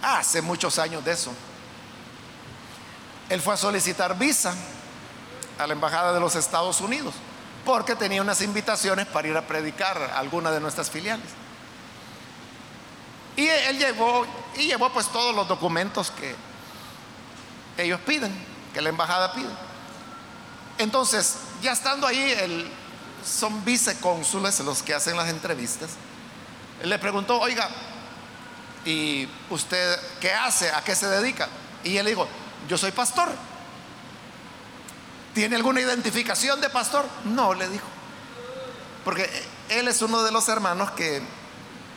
[0.00, 1.32] hace muchos años de eso.
[3.28, 4.54] Él fue a solicitar visa
[5.58, 7.12] a la Embajada de los Estados Unidos
[7.64, 11.26] porque tenía unas invitaciones para ir a predicar a alguna de nuestras filiales.
[13.34, 16.36] Y él llevó, y llevó pues todos los documentos que
[17.82, 18.32] ellos piden,
[18.72, 19.50] que la embajada pide.
[20.78, 22.70] Entonces, ya estando ahí, el,
[23.24, 25.90] son vicecónsules los que hacen las entrevistas,
[26.82, 27.68] le preguntó, oiga,
[28.84, 30.70] ¿y usted qué hace?
[30.70, 31.48] ¿A qué se dedica?
[31.84, 32.26] Y él dijo,
[32.68, 33.28] yo soy pastor.
[35.34, 37.04] ¿Tiene alguna identificación de pastor?
[37.24, 37.86] No, le dijo.
[39.04, 39.30] Porque
[39.68, 41.22] él es uno de los hermanos que,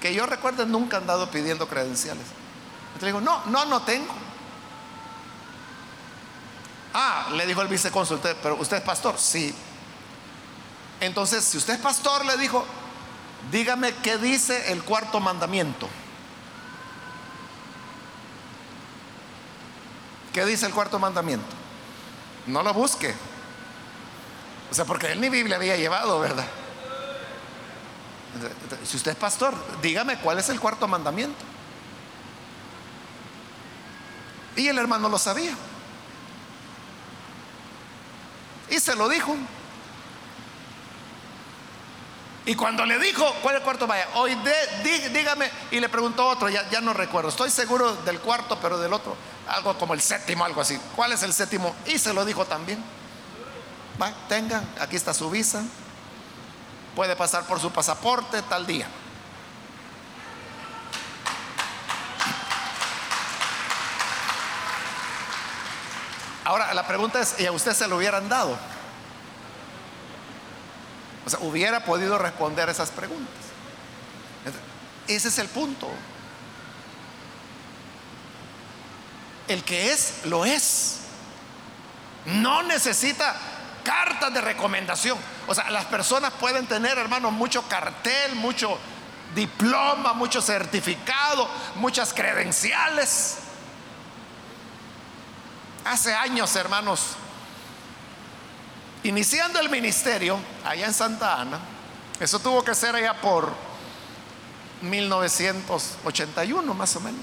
[0.01, 2.25] que yo recuerdo nunca han dado pidiendo credenciales.
[2.99, 4.13] Le digo, no, no, no tengo.
[6.93, 9.15] Ah, le dijo el vicecónsul, pero usted es pastor.
[9.17, 9.53] Sí,
[11.05, 12.65] entonces, si usted es pastor, le dijo,
[13.51, 15.89] dígame qué dice el cuarto mandamiento.
[20.33, 21.45] ¿Qué dice el cuarto mandamiento?
[22.47, 23.13] No lo busque.
[24.71, 26.47] O sea, porque él ni Biblia había llevado, ¿verdad?
[28.83, 31.45] Si usted es pastor, dígame cuál es el cuarto mandamiento.
[34.55, 35.55] Y el hermano lo sabía.
[38.69, 39.35] Y se lo dijo.
[42.45, 43.87] Y cuando le dijo, ¿cuál es el cuarto?
[43.87, 44.37] Vaya, hoy
[45.13, 48.91] dígame, y le preguntó otro, ya, ya no recuerdo, estoy seguro del cuarto, pero del
[48.91, 49.15] otro,
[49.47, 50.77] algo como el séptimo, algo así.
[50.95, 51.73] ¿Cuál es el séptimo?
[51.85, 52.83] Y se lo dijo también.
[54.01, 55.63] Va, tenga, aquí está su visa,
[56.95, 58.87] puede pasar por su pasaporte tal día.
[66.43, 68.57] Ahora, la pregunta es, ¿y a usted se lo hubieran dado?
[71.25, 73.33] O sea, hubiera podido responder esas preguntas.
[75.07, 75.89] Ese es el punto.
[79.47, 80.99] El que es, lo es.
[82.25, 83.35] No necesita
[83.83, 85.17] cartas de recomendación.
[85.47, 88.77] O sea, las personas pueden tener, hermanos, mucho cartel, mucho
[89.35, 93.37] diploma, mucho certificado, muchas credenciales.
[95.85, 97.17] Hace años, hermanos,
[99.03, 101.59] Iniciando el ministerio allá en Santa Ana,
[102.21, 103.51] eso tuvo que ser allá por
[104.81, 107.19] 1981 más o menos.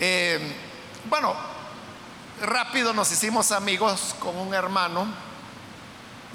[0.00, 0.40] Eh,
[1.08, 1.32] bueno,
[2.42, 5.06] rápido nos hicimos amigos con un hermano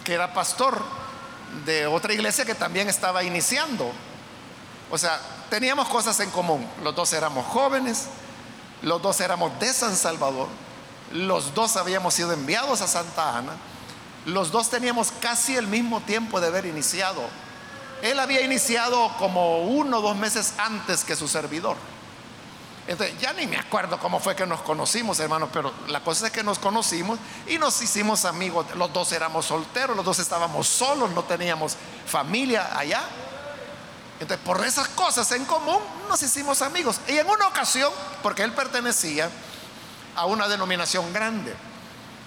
[0.05, 0.81] que era pastor
[1.65, 3.91] de otra iglesia que también estaba iniciando.
[4.89, 5.19] O sea,
[5.49, 6.65] teníamos cosas en común.
[6.81, 8.07] Los dos éramos jóvenes,
[8.83, 10.47] los dos éramos de San Salvador
[11.13, 13.53] los dos habíamos sido enviados a Santa Ana
[14.25, 17.21] los dos teníamos casi el mismo tiempo de haber iniciado.
[18.01, 21.75] Él había iniciado como uno o dos meses antes que su servidor.
[22.87, 26.31] Entonces, ya ni me acuerdo cómo fue que nos conocimos, hermanos, pero la cosa es
[26.31, 28.65] que nos conocimos y nos hicimos amigos.
[28.75, 33.01] Los dos éramos solteros, los dos estábamos solos, no teníamos familia allá.
[34.19, 36.99] Entonces, por esas cosas en común nos hicimos amigos.
[37.07, 37.91] Y en una ocasión,
[38.21, 39.29] porque él pertenecía
[40.15, 41.53] a una denominación grande,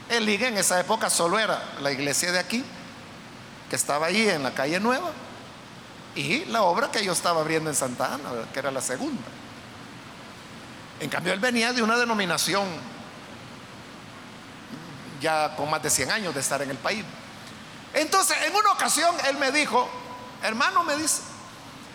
[0.09, 2.65] el liga en esa época solo era la iglesia de aquí,
[3.71, 5.11] que estaba ahí en la calle Nueva,
[6.15, 9.23] y la obra que yo estaba abriendo en Santa Ana, que era la segunda.
[11.01, 12.67] En cambio, él venía de una denominación
[15.21, 17.05] ya con más de 100 años de estar en el país.
[17.95, 19.89] Entonces, en una ocasión, él me dijo,
[20.43, 21.23] hermano, me dice,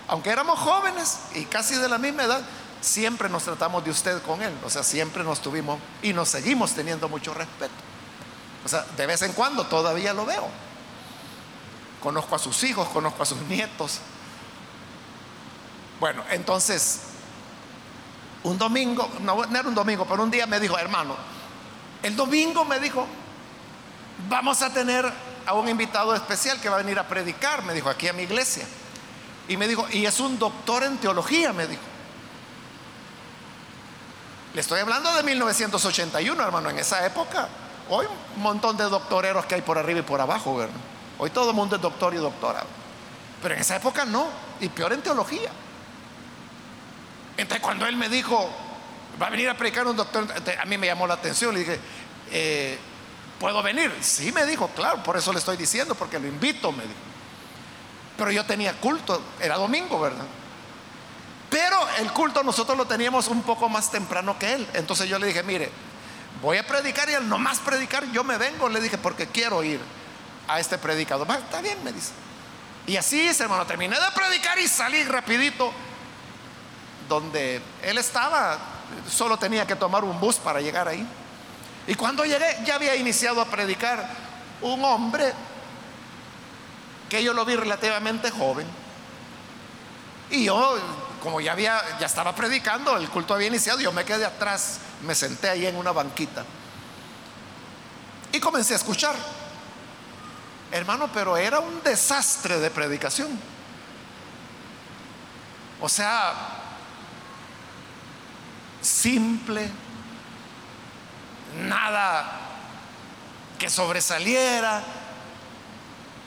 [0.08, 2.42] aunque éramos jóvenes y casi de la misma edad,
[2.82, 4.54] siempre nos tratamos de usted con él.
[4.64, 7.74] O sea, siempre nos tuvimos y nos seguimos teniendo mucho respeto.
[8.66, 10.48] O sea, de vez en cuando todavía lo veo.
[12.02, 14.00] Conozco a sus hijos, conozco a sus nietos.
[16.00, 17.02] Bueno, entonces,
[18.44, 21.16] un domingo, no, era un domingo, pero un día me dijo, hermano,
[22.02, 23.06] el domingo me dijo,
[24.30, 25.12] vamos a tener
[25.46, 28.24] a un invitado especial que va a venir a predicar, me dijo, aquí a mi
[28.24, 28.66] iglesia.
[29.50, 31.82] Y me dijo, y es un doctor en teología, me dijo.
[34.60, 37.48] Estoy hablando de 1981, hermano, en esa época
[37.90, 38.06] Hoy
[38.36, 40.76] un montón de doctoreros que hay por arriba y por abajo, ¿verdad?
[41.18, 42.64] Hoy todo el mundo es doctor y doctora.
[43.42, 44.28] Pero en esa época no,
[44.60, 45.50] y peor en teología.
[47.36, 48.48] Entonces cuando él me dijo,
[49.20, 50.28] va a venir a predicar un doctor,
[50.62, 51.80] a mí me llamó la atención, le dije,
[52.32, 52.78] eh,
[53.40, 53.92] ¿puedo venir?
[54.02, 57.00] Sí, me dijo, claro, por eso le estoy diciendo, porque lo invito, me dijo.
[58.18, 60.26] Pero yo tenía culto, era domingo, ¿verdad?
[61.98, 64.68] El culto nosotros lo teníamos un poco más temprano que él.
[64.74, 65.72] Entonces yo le dije, mire,
[66.42, 69.80] voy a predicar y al nomás predicar yo me vengo, le dije, porque quiero ir
[70.48, 71.30] a este predicador.
[71.32, 72.12] está bien, me dice.
[72.88, 75.72] Y así es, hermano, terminé de predicar y salí rapidito
[77.08, 78.58] donde él estaba.
[79.08, 81.06] Solo tenía que tomar un bus para llegar ahí.
[81.88, 84.10] Y cuando llegué ya había iniciado a predicar
[84.62, 85.34] un hombre
[87.10, 88.68] que yo lo vi relativamente joven.
[90.32, 90.78] Y yo,
[91.20, 95.16] como ya había, ya estaba predicando, el culto había iniciado, yo me quedé atrás me
[95.16, 96.44] senté ahí en una banquita
[98.32, 99.16] y comencé a escuchar.
[100.72, 103.40] Hermano, pero era un desastre de predicación.
[105.82, 106.34] O sea,
[108.82, 109.70] simple,
[111.64, 112.40] nada
[113.58, 114.84] que sobresaliera.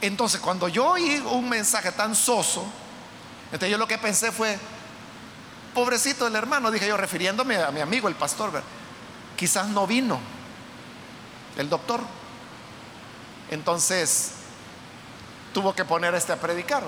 [0.01, 2.66] Entonces, cuando yo oí un mensaje tan soso,
[3.47, 4.59] entonces yo lo que pensé fue,
[5.75, 8.62] Pobrecito el hermano, dije yo, refiriéndome a mi amigo el pastor,
[9.37, 10.20] quizás no vino
[11.57, 12.01] el doctor.
[13.51, 14.33] Entonces
[15.53, 16.83] tuvo que poner este a predicar.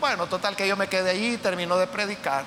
[0.00, 2.44] Bueno, total que yo me quedé allí, terminó de predicar.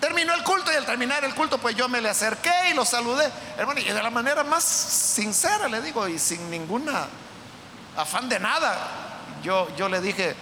[0.00, 2.84] Terminó el culto y al terminar el culto, pues yo me le acerqué y lo
[2.84, 7.06] saludé, hermano, y de la manera más sincera le digo, y sin ninguna
[7.96, 8.76] afán de nada.
[9.42, 10.36] Yo, yo le dije,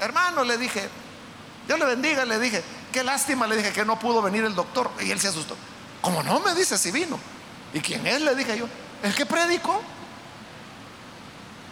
[0.00, 0.88] hermano, le dije,
[1.68, 2.64] Dios le bendiga, le dije,
[2.94, 4.88] qué lástima, le dije que no pudo venir el doctor.
[5.00, 5.56] Y él se asustó.
[6.00, 6.38] ¿Cómo no?
[6.38, 7.18] Me dice si vino.
[7.72, 8.22] ¿Y quién es?
[8.22, 8.68] Le dije yo.
[9.02, 9.82] El que predicó.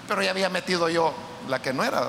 [0.09, 1.15] Pero ya había metido yo
[1.49, 2.09] la que no era.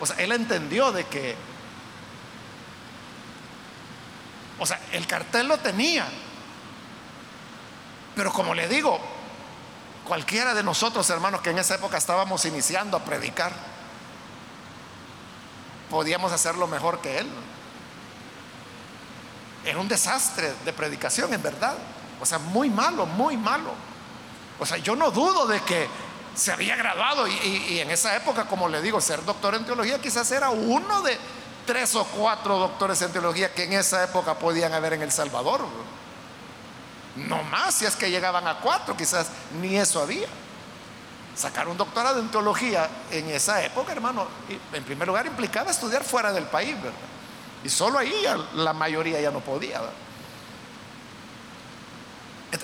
[0.00, 1.36] O sea, él entendió de que,
[4.58, 6.08] o sea, el cartel lo tenía.
[8.16, 8.98] Pero como le digo,
[10.04, 13.52] cualquiera de nosotros, hermanos, que en esa época estábamos iniciando a predicar,
[15.92, 17.28] podíamos hacerlo mejor que él.
[19.62, 21.74] Era un desastre de predicación, en verdad.
[22.18, 23.74] O sea, muy malo, muy malo.
[24.58, 25.86] O sea, yo no dudo de que
[26.34, 30.32] se había graduado y, en esa época, como le digo, ser doctor en teología quizás
[30.32, 31.18] era uno de
[31.66, 35.60] tres o cuatro doctores en teología que en esa época podían haber en El Salvador.
[37.16, 39.26] No más si es que llegaban a cuatro, quizás
[39.60, 40.28] ni eso había.
[41.34, 44.26] Sacar un doctorado en teología en esa época, hermano,
[44.72, 46.98] en primer lugar implicaba estudiar fuera del país, ¿verdad?
[47.64, 48.12] Y solo ahí
[48.54, 49.80] la mayoría ya no podía.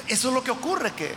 [0.07, 1.15] Eso es lo que ocurre, que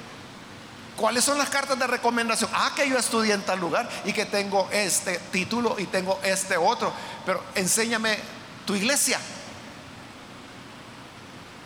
[0.96, 2.50] ¿cuáles son las cartas de recomendación?
[2.54, 6.56] Ah, que yo estudié en tal lugar y que tengo este título y tengo este
[6.58, 6.94] otro,
[7.26, 8.18] pero enséñame
[8.66, 9.20] tu iglesia.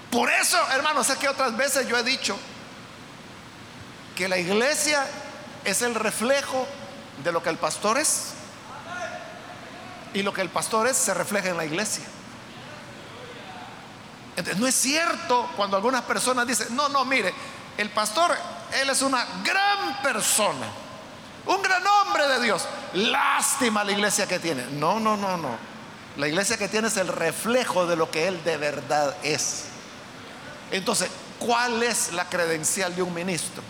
[0.09, 2.38] Por eso, hermano, sé que otras veces yo he dicho
[4.15, 5.05] que la iglesia
[5.66, 6.68] es el reflejo
[7.24, 8.34] de lo que el pastor es.
[10.13, 12.05] Y lo que el pastor es se refleja en la iglesia.
[14.38, 17.34] Entonces, no es cierto cuando algunas personas dicen, no, no, mire,
[17.78, 18.36] el pastor
[18.82, 20.68] él es una gran persona,
[21.45, 22.66] un gran hombre de Dios.
[22.93, 24.66] Lástima la iglesia que tiene.
[24.72, 25.57] No, no, no, no.
[26.18, 29.66] La iglesia que tiene es el reflejo de lo que él de verdad es.
[30.72, 31.09] Entonces,
[31.39, 33.61] ¿cuál es la credencial de un ministro?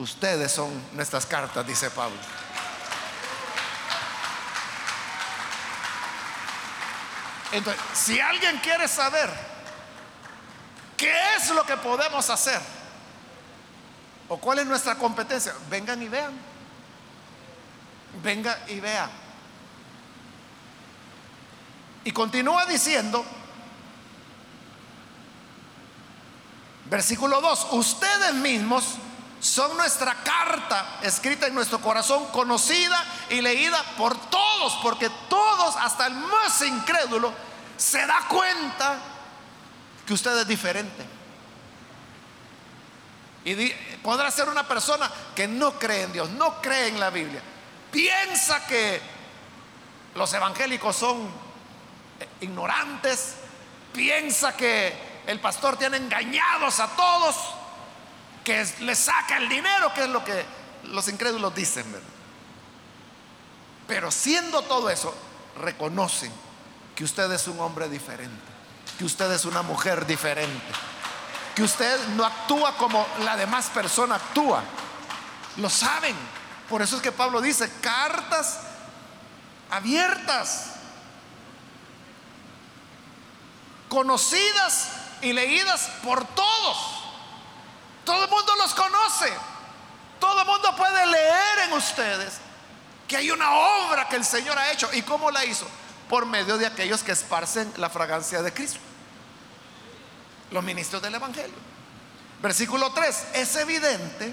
[0.00, 2.16] Ustedes son nuestras cartas, dice Pablo.
[7.52, 9.28] Entonces, si alguien quiere saber
[10.96, 12.58] qué es lo que podemos hacer
[14.26, 16.32] o cuál es nuestra competencia, vengan y vean.
[18.22, 19.10] Venga y vea.
[22.04, 23.22] Y continúa diciendo,
[26.86, 28.96] versículo 2, ustedes mismos
[29.40, 36.06] son nuestra carta escrita en nuestro corazón, conocida y leída por todos, porque todos, hasta
[36.06, 37.32] el más incrédulo,
[37.76, 38.98] se da cuenta
[40.06, 41.06] que usted es diferente.
[43.42, 43.70] Y
[44.02, 47.40] podrá ser una persona que no cree en Dios, no cree en la Biblia.
[47.90, 49.00] Piensa que
[50.14, 51.30] los evangélicos son
[52.42, 53.36] ignorantes,
[53.94, 57.36] piensa que el pastor tiene engañados a todos
[58.50, 60.44] que le saca el dinero, que es lo que
[60.86, 61.86] los incrédulos dicen.
[63.86, 65.14] Pero siendo todo eso,
[65.60, 66.32] reconocen
[66.96, 68.42] que usted es un hombre diferente,
[68.98, 70.66] que usted es una mujer diferente,
[71.54, 74.64] que usted no actúa como la demás persona actúa.
[75.58, 76.16] Lo saben.
[76.68, 78.58] Por eso es que Pablo dice, cartas
[79.70, 80.72] abiertas,
[83.88, 84.88] conocidas
[85.22, 86.99] y leídas por todos.
[88.04, 89.32] Todo el mundo los conoce.
[90.18, 92.34] Todo el mundo puede leer en ustedes
[93.08, 94.88] que hay una obra que el Señor ha hecho.
[94.92, 95.66] ¿Y cómo la hizo?
[96.08, 98.80] Por medio de aquellos que esparcen la fragancia de Cristo.
[100.50, 101.56] Los ministros del Evangelio.
[102.42, 103.26] Versículo 3.
[103.34, 104.32] Es evidente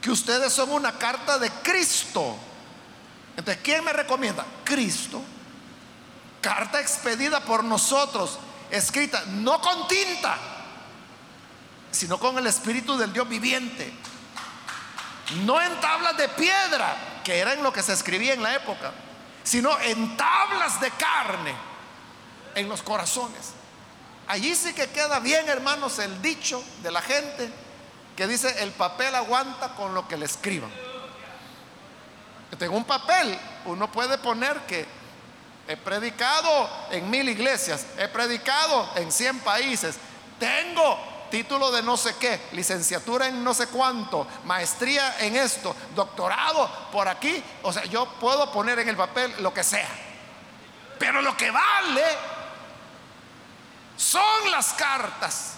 [0.00, 2.36] que ustedes son una carta de Cristo.
[3.36, 4.44] Entonces, ¿quién me recomienda?
[4.64, 5.20] Cristo.
[6.40, 8.38] Carta expedida por nosotros,
[8.70, 10.38] escrita no con tinta
[11.90, 13.92] sino con el Espíritu del Dios viviente.
[15.44, 18.92] No en tablas de piedra, que era en lo que se escribía en la época,
[19.42, 21.54] sino en tablas de carne,
[22.54, 23.52] en los corazones.
[24.26, 27.50] Allí sí que queda bien, hermanos, el dicho de la gente
[28.16, 30.70] que dice, el papel aguanta con lo que le escriban.
[32.58, 34.86] En un papel uno puede poner que
[35.66, 39.96] he predicado en mil iglesias, he predicado en cien países,
[40.38, 40.98] tengo
[41.30, 47.08] título de no sé qué, licenciatura en no sé cuánto, maestría en esto, doctorado por
[47.08, 47.42] aquí.
[47.62, 49.88] O sea, yo puedo poner en el papel lo que sea.
[50.98, 52.04] Pero lo que vale
[53.96, 55.54] son las cartas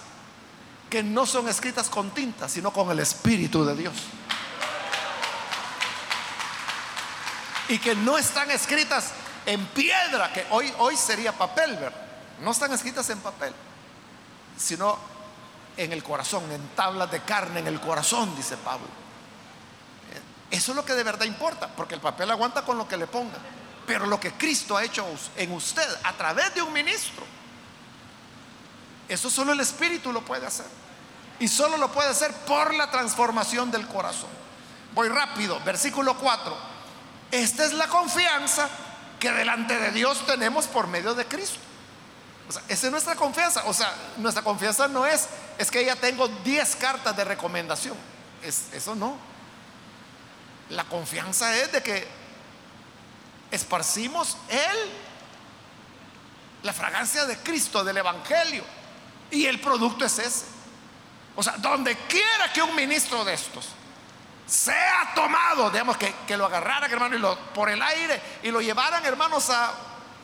[0.88, 3.94] que no son escritas con tinta, sino con el Espíritu de Dios.
[7.68, 9.12] Y que no están escritas
[9.46, 12.00] en piedra, que hoy, hoy sería papel, ¿verdad?
[12.40, 13.54] No están escritas en papel,
[14.58, 14.98] sino
[15.76, 18.86] en el corazón, en tablas de carne en el corazón, dice Pablo.
[20.50, 23.06] Eso es lo que de verdad importa, porque el papel aguanta con lo que le
[23.06, 23.38] ponga.
[23.86, 25.06] Pero lo que Cristo ha hecho
[25.36, 27.24] en usted a través de un ministro,
[29.08, 30.66] eso solo el Espíritu lo puede hacer.
[31.40, 34.28] Y solo lo puede hacer por la transformación del corazón.
[34.94, 36.54] Voy rápido, versículo 4.
[37.30, 38.68] Esta es la confianza
[39.18, 41.58] que delante de Dios tenemos por medio de Cristo.
[42.48, 43.64] O sea, esa es nuestra confianza.
[43.66, 45.28] O sea, nuestra confianza no es,
[45.58, 47.96] es que ya tengo 10 cartas de recomendación.
[48.42, 49.16] Es, eso no.
[50.70, 52.06] La confianza es de que
[53.50, 54.90] esparcimos Él,
[56.62, 58.64] la fragancia de Cristo, del Evangelio.
[59.30, 60.46] Y el producto es ese.
[61.34, 63.68] O sea, donde quiera que un ministro de estos
[64.46, 68.60] sea tomado, digamos que, que lo agarraran, hermano, y lo, por el aire y lo
[68.60, 69.72] llevaran, hermanos, a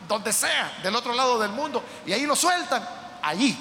[0.08, 2.86] donde sea, del otro lado del mundo, y ahí lo sueltan,
[3.22, 3.56] allí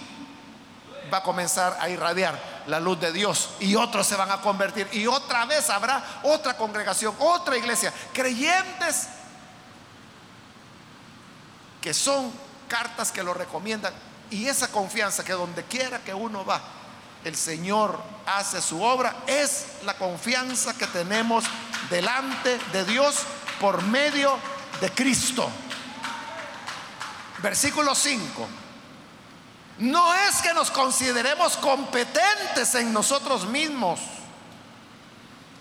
[1.12, 4.88] va a comenzar a irradiar la luz de Dios y otros se van a convertir
[4.92, 9.08] y otra vez habrá otra congregación, otra iglesia, creyentes
[11.82, 12.32] que son
[12.68, 13.94] cartas que lo recomiendan
[14.30, 16.62] y esa confianza que donde quiera que uno va,
[17.24, 21.46] el Señor hace su obra, es la confianza que tenemos
[21.90, 23.20] delante de Dios
[23.62, 24.38] por medio
[24.82, 25.50] de Cristo.
[27.40, 28.48] Versículo 5.
[29.80, 34.00] No es que nos consideremos competentes en nosotros mismos.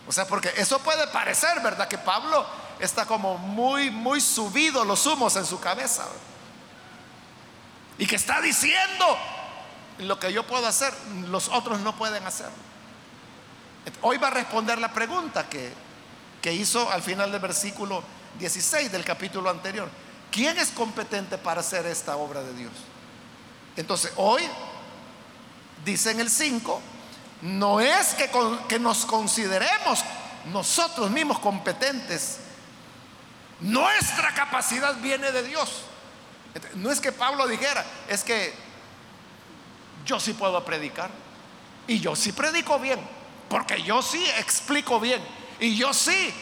[0.08, 1.88] O sea, porque eso puede parecer, ¿verdad?
[1.88, 2.46] Que Pablo
[2.78, 6.06] está como muy, muy subido los humos en su cabeza.
[7.98, 9.18] Y que está diciendo
[9.98, 10.94] lo que yo puedo hacer,
[11.28, 12.48] los otros no pueden hacer.
[14.02, 15.72] Hoy va a responder la pregunta que,
[16.40, 18.02] que hizo al final del versículo
[18.38, 19.88] 16 del capítulo anterior.
[20.30, 22.72] ¿Quién es competente para hacer esta obra de Dios?
[23.76, 24.42] Entonces, hoy,
[25.84, 26.80] dice en el 5,
[27.42, 28.30] no es que,
[28.68, 30.04] que nos consideremos
[30.52, 32.38] nosotros mismos competentes.
[33.60, 35.82] Nuestra capacidad viene de Dios.
[36.74, 38.54] No es que Pablo dijera, es que
[40.04, 41.10] yo sí puedo predicar.
[41.86, 42.98] Y yo sí predico bien,
[43.48, 45.22] porque yo sí explico bien.
[45.60, 46.34] Y yo sí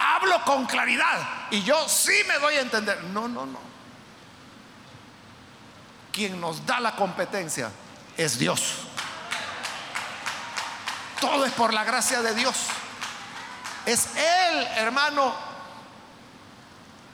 [0.00, 1.46] hablo con claridad.
[1.50, 3.04] Y yo sí me doy a entender.
[3.04, 3.60] No, no, no.
[6.12, 7.70] Quien nos da la competencia
[8.16, 8.74] es Dios.
[11.20, 12.56] Todo es por la gracia de Dios.
[13.84, 15.34] Es Él, hermano,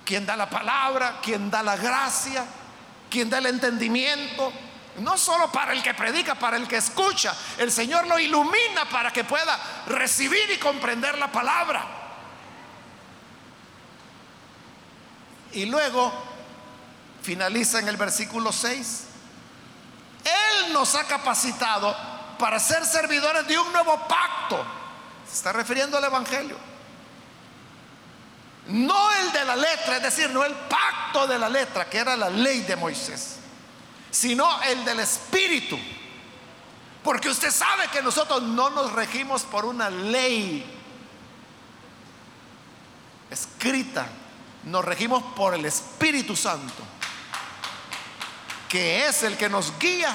[0.04, 2.44] quien da la palabra, quien da la gracia,
[3.10, 4.52] quien da el entendimiento.
[4.98, 7.34] No solo para el que predica, para el que escucha.
[7.58, 11.95] El Señor lo ilumina para que pueda recibir y comprender la palabra.
[15.56, 16.12] Y luego
[17.22, 19.04] finaliza en el versículo 6.
[20.22, 21.96] Él nos ha capacitado
[22.38, 24.62] para ser servidores de un nuevo pacto.
[25.26, 26.58] Se está refiriendo al Evangelio.
[28.66, 32.18] No el de la letra, es decir, no el pacto de la letra, que era
[32.18, 33.36] la ley de Moisés,
[34.10, 35.78] sino el del Espíritu.
[37.02, 40.70] Porque usted sabe que nosotros no nos regimos por una ley
[43.30, 44.06] escrita,
[44.66, 46.82] nos regimos por el Espíritu Santo,
[48.68, 50.14] que es el que nos guía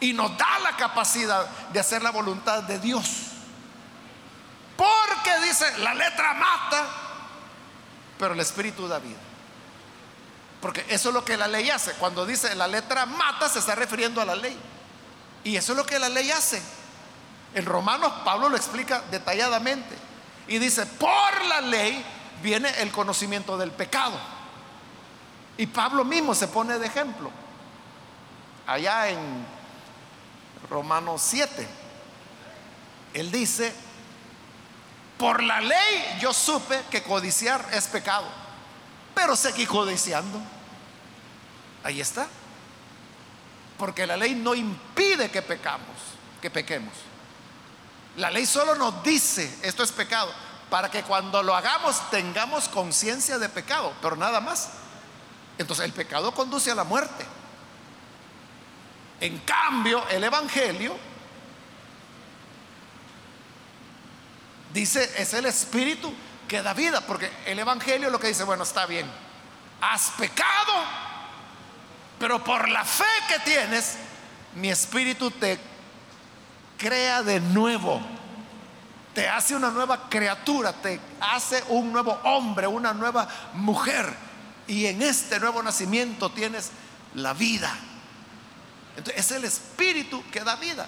[0.00, 3.04] y nos da la capacidad de hacer la voluntad de Dios.
[4.76, 6.86] Porque dice, la letra mata,
[8.18, 9.18] pero el Espíritu da vida.
[10.60, 11.92] Porque eso es lo que la ley hace.
[11.94, 14.58] Cuando dice la letra mata, se está refiriendo a la ley.
[15.44, 16.60] Y eso es lo que la ley hace.
[17.54, 19.96] En Romanos Pablo lo explica detalladamente.
[20.48, 22.04] Y dice, por la ley
[22.42, 24.18] viene el conocimiento del pecado.
[25.56, 27.30] Y Pablo mismo se pone de ejemplo.
[28.66, 29.46] Allá en
[30.68, 31.66] Romanos 7.
[33.14, 33.72] Él dice,
[35.18, 38.26] por la ley yo supe que codiciar es pecado,
[39.14, 40.40] pero seguí codiciando.
[41.84, 42.26] Ahí está.
[43.78, 45.96] Porque la ley no impide que pecamos,
[46.40, 46.94] que pequemos.
[48.16, 50.32] La ley solo nos dice, esto es pecado,
[50.72, 54.70] para que cuando lo hagamos tengamos conciencia de pecado, pero nada más.
[55.58, 57.26] Entonces el pecado conduce a la muerte.
[59.20, 60.96] En cambio, el Evangelio
[64.72, 66.10] dice, es el Espíritu
[66.48, 69.06] que da vida, porque el Evangelio lo que dice, bueno, está bien,
[69.82, 70.72] has pecado,
[72.18, 73.98] pero por la fe que tienes,
[74.54, 75.58] mi Espíritu te
[76.78, 78.00] crea de nuevo,
[79.14, 84.12] te hace una nueva criatura, te hace un nuevo hombre, una nueva mujer,
[84.66, 86.70] y en este nuevo nacimiento tienes
[87.14, 87.74] la vida.
[88.96, 90.86] Entonces, es el espíritu que da vida.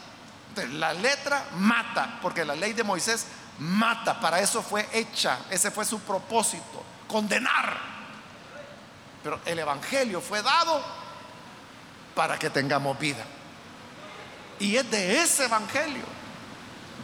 [0.51, 3.27] Entonces, la letra mata, porque la ley de Moisés
[3.59, 7.79] mata, para eso fue hecha, ese fue su propósito, condenar.
[9.23, 10.83] Pero el Evangelio fue dado
[12.15, 13.25] para que tengamos vida.
[14.61, 16.05] Y es de ese Evangelio,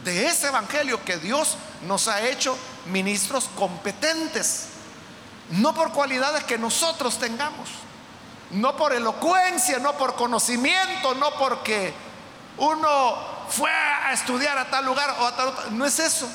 [0.03, 4.67] de ese Evangelio que Dios nos ha hecho ministros competentes,
[5.51, 7.69] no por cualidades que nosotros tengamos
[8.51, 11.93] no por elocuencia, no por conocimiento, no porque
[12.57, 13.15] uno
[13.49, 15.71] fue a estudiar a tal lugar o a tal otro.
[15.71, 16.27] No es eso.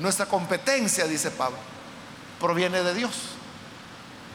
[0.00, 1.58] Nuestra competencia, dice Pablo,
[2.40, 3.12] proviene de Dios.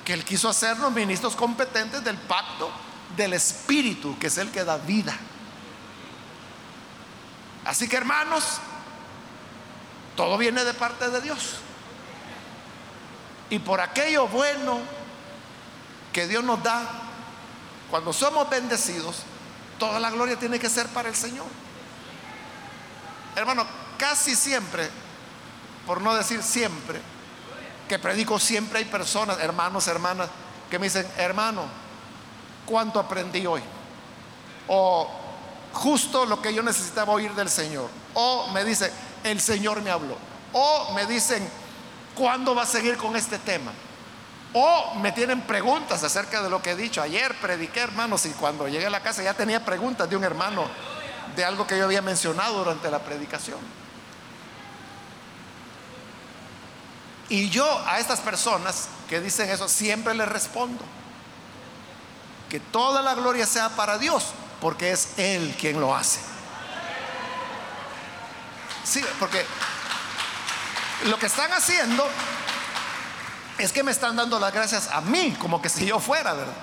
[0.05, 2.71] Que Él quiso hacernos ministros competentes del pacto
[3.15, 5.17] del Espíritu, que es el que da vida.
[7.67, 8.59] Así que hermanos,
[10.15, 11.57] todo viene de parte de Dios.
[13.49, 14.79] Y por aquello bueno
[16.13, 16.81] que Dios nos da,
[17.91, 19.23] cuando somos bendecidos,
[19.77, 21.45] toda la gloria tiene que ser para el Señor.
[23.35, 24.89] Hermano, casi siempre,
[25.85, 27.01] por no decir siempre,
[27.89, 30.29] que predico siempre hay personas, hermanos, hermanas,
[30.69, 31.65] que me dicen, hermano,
[32.65, 33.61] ¿cuánto aprendí hoy?
[34.69, 35.16] O
[35.77, 37.89] justo lo que yo necesitaba oír del Señor.
[38.13, 38.91] O me dice,
[39.23, 40.17] el Señor me habló.
[40.53, 41.47] O me dicen,
[42.15, 43.71] ¿cuándo va a seguir con este tema?
[44.53, 47.01] O me tienen preguntas acerca de lo que he dicho.
[47.01, 50.65] Ayer prediqué, hermanos, y cuando llegué a la casa ya tenía preguntas de un hermano
[51.35, 53.59] de algo que yo había mencionado durante la predicación.
[57.29, 60.83] Y yo a estas personas que dicen eso siempre les respondo
[62.49, 64.27] que toda la gloria sea para Dios,
[64.61, 66.19] porque es Él quien lo hace.
[68.83, 69.45] Sí, porque
[71.05, 72.07] lo que están haciendo
[73.57, 76.53] es que me están dando las gracias a mí, como que si yo fuera, ¿verdad?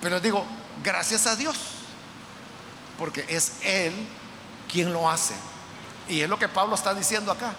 [0.00, 0.44] Pero digo,
[0.82, 1.56] gracias a Dios,
[2.98, 3.92] porque es Él
[4.70, 5.34] quien lo hace.
[6.08, 7.52] Y es lo que Pablo está diciendo acá.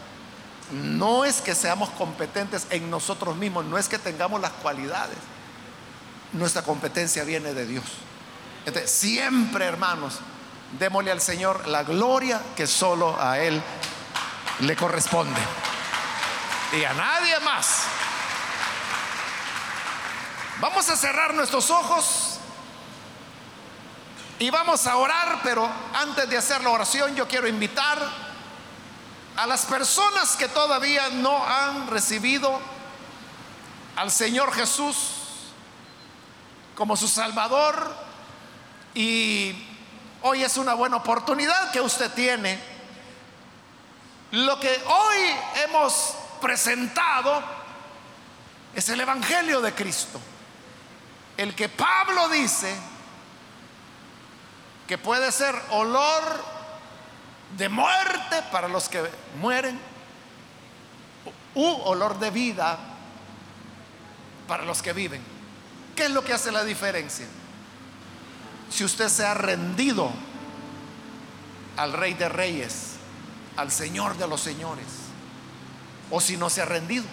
[0.71, 5.17] No es que seamos competentes en nosotros mismos, no es que tengamos las cualidades.
[6.33, 7.83] Nuestra competencia viene de Dios.
[8.65, 10.19] Entonces, siempre, hermanos,
[10.77, 13.61] démosle al Señor la gloria que solo a Él
[14.59, 15.41] le corresponde.
[16.79, 17.83] Y a nadie más.
[20.59, 22.37] Vamos a cerrar nuestros ojos
[24.37, 27.99] y vamos a orar, pero antes de hacer la oración yo quiero invitar
[29.37, 32.59] a las personas que todavía no han recibido
[33.95, 34.95] al Señor Jesús
[36.75, 38.10] como su Salvador
[38.93, 39.55] y
[40.21, 42.59] hoy es una buena oportunidad que usted tiene.
[44.31, 45.17] Lo que hoy
[45.65, 47.41] hemos presentado
[48.73, 50.19] es el Evangelio de Cristo.
[51.37, 52.75] El que Pablo dice
[54.87, 56.43] que puede ser olor
[57.57, 59.03] de muerte para los que
[59.39, 59.79] mueren
[61.55, 62.77] u olor de vida
[64.47, 65.21] para los que viven.
[65.95, 67.25] ¿Qué es lo que hace la diferencia?
[68.71, 70.09] Si usted se ha rendido
[71.77, 72.93] al Rey de Reyes,
[73.57, 74.85] al Señor de los Señores,
[76.09, 77.05] o si no se ha rendido.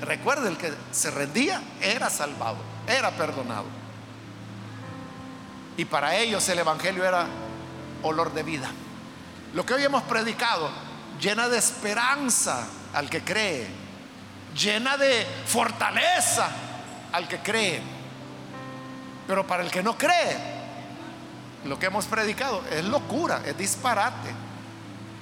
[0.00, 3.66] Recuerde, el que se rendía era salvado, era perdonado.
[5.76, 7.26] Y para ellos el Evangelio era
[8.02, 8.70] olor de vida.
[9.54, 10.70] Lo que hoy hemos predicado
[11.20, 13.68] llena de esperanza al que cree,
[14.54, 16.48] llena de fortaleza
[17.12, 17.80] al que cree.
[19.26, 20.51] Pero para el que no cree,
[21.64, 24.34] lo que hemos predicado es locura, es disparate,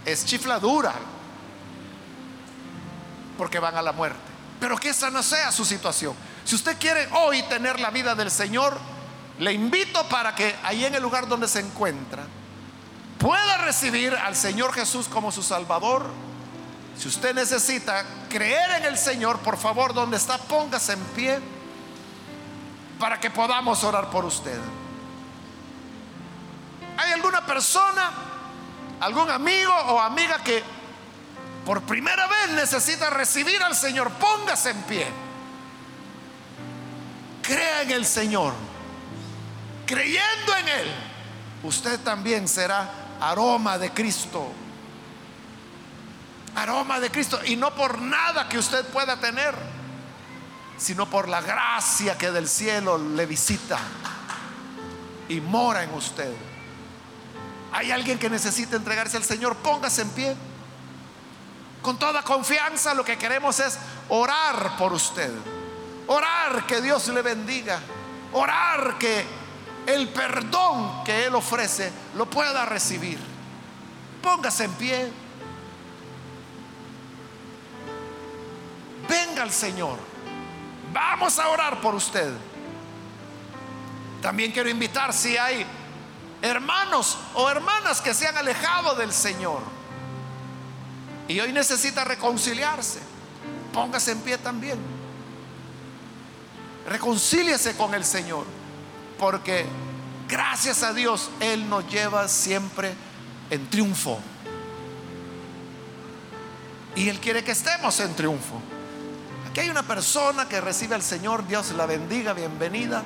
[0.04, 0.94] es chifladura,
[3.36, 4.18] porque van a la muerte.
[4.58, 6.14] Pero que esa no sea su situación.
[6.44, 8.76] Si usted quiere hoy tener la vida del Señor,
[9.38, 12.24] le invito para que ahí en el lugar donde se encuentra,
[13.18, 16.06] pueda recibir al Señor Jesús como su Salvador.
[16.98, 21.38] Si usted necesita creer en el Señor, por favor, donde está, póngase en pie
[22.98, 24.58] para que podamos orar por usted.
[27.00, 28.12] ¿Hay alguna persona,
[29.00, 30.62] algún amigo o amiga que
[31.64, 34.10] por primera vez necesita recibir al Señor?
[34.10, 35.06] Póngase en pie.
[37.42, 38.52] Crea en el Señor.
[39.86, 40.92] Creyendo en Él,
[41.62, 44.52] usted también será aroma de Cristo.
[46.54, 47.40] Aroma de Cristo.
[47.46, 49.54] Y no por nada que usted pueda tener,
[50.76, 53.78] sino por la gracia que del cielo le visita
[55.30, 56.49] y mora en usted.
[57.72, 60.36] Hay alguien que necesita entregarse al Señor, póngase en pie.
[61.82, 65.30] Con toda confianza lo que queremos es orar por usted.
[66.06, 67.80] Orar que Dios le bendiga.
[68.32, 69.24] Orar que
[69.86, 73.18] el perdón que Él ofrece lo pueda recibir.
[74.22, 75.12] Póngase en pie.
[79.08, 79.98] Venga al Señor.
[80.92, 82.32] Vamos a orar por usted.
[84.20, 85.64] También quiero invitar si hay
[86.42, 89.60] hermanos o hermanas que se han alejado del Señor
[91.30, 92.98] y hoy necesita reconciliarse.
[93.72, 94.78] Póngase en pie también.
[96.88, 98.44] Reconcíliese con el Señor
[99.16, 99.64] porque
[100.28, 102.94] gracias a Dios Él nos lleva siempre
[103.48, 104.18] en triunfo.
[106.96, 108.60] Y Él quiere que estemos en triunfo.
[109.48, 113.04] Aquí hay una persona que recibe al Señor, Dios la bendiga, bienvenida.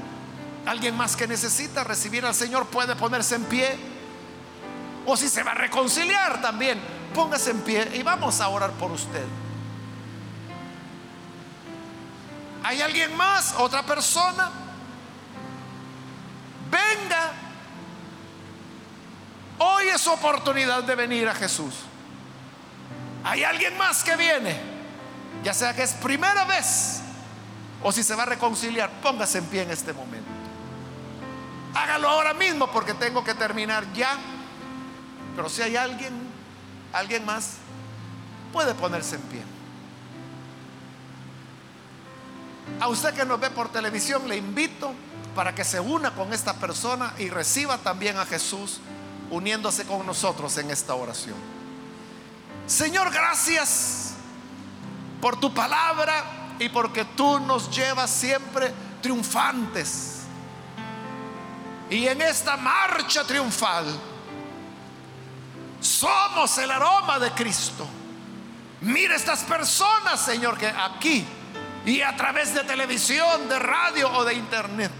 [0.66, 3.78] Alguien más que necesita recibir al Señor puede ponerse en pie.
[5.06, 6.80] O si se va a reconciliar también,
[7.14, 9.24] póngase en pie y vamos a orar por usted.
[12.62, 13.54] ¿Hay alguien más?
[13.58, 14.50] ¿Otra persona?
[16.74, 17.32] venga.
[19.58, 21.74] Hoy es oportunidad de venir a Jesús.
[23.22, 24.60] Hay alguien más que viene,
[25.42, 27.00] ya sea que es primera vez
[27.82, 30.33] o si se va a reconciliar, póngase en pie en este momento.
[31.74, 34.16] Hágalo ahora mismo porque tengo que terminar ya.
[35.34, 36.12] Pero si hay alguien,
[36.92, 37.56] alguien más,
[38.52, 39.42] puede ponerse en pie.
[42.80, 44.92] A usted que nos ve por televisión, le invito
[45.34, 48.80] para que se una con esta persona y reciba también a Jesús
[49.30, 51.36] uniéndose con nosotros en esta oración.
[52.66, 54.14] Señor, gracias
[55.20, 58.72] por tu palabra y porque tú nos llevas siempre
[59.02, 60.13] triunfantes.
[61.90, 63.86] Y en esta marcha triunfal
[65.80, 67.86] somos el aroma de Cristo.
[68.80, 71.26] Mira estas personas, Señor, que aquí
[71.86, 74.90] y a través de televisión, de radio o de internet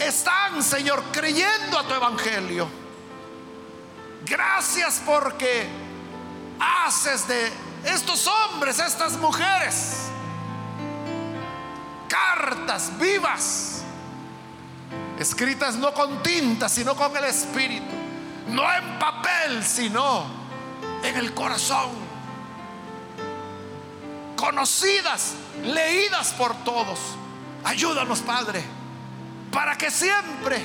[0.00, 2.68] están, Señor, creyendo a tu evangelio.
[4.24, 5.68] Gracias porque
[6.58, 7.52] haces de
[7.84, 10.08] estos hombres, estas mujeres,
[12.08, 13.82] cartas vivas,
[15.18, 17.94] escritas no con tinta, sino con el Espíritu,
[18.48, 20.24] no en papel, sino
[21.02, 21.90] en el corazón,
[24.36, 25.34] conocidas,
[25.64, 26.98] leídas por todos.
[27.64, 28.62] Ayúdanos, Padre,
[29.50, 30.62] para que siempre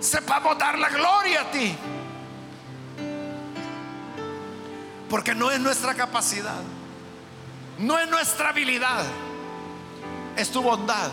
[0.00, 1.74] sepamos dar la gloria a ti.
[5.08, 6.60] Porque no es nuestra capacidad,
[7.78, 9.04] no es nuestra habilidad,
[10.36, 11.10] es tu bondad.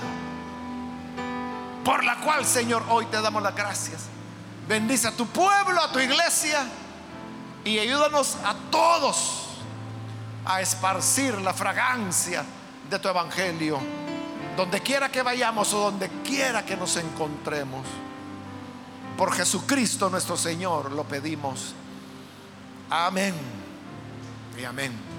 [1.83, 4.01] Por la cual, Señor, hoy te damos las gracias.
[4.67, 6.67] Bendice a tu pueblo, a tu iglesia
[7.63, 9.47] y ayúdanos a todos
[10.45, 12.43] a esparcir la fragancia
[12.89, 13.79] de tu evangelio,
[14.57, 17.85] donde quiera que vayamos o donde quiera que nos encontremos.
[19.17, 21.73] Por Jesucristo nuestro Señor lo pedimos.
[22.89, 23.35] Amén
[24.59, 25.10] y amén.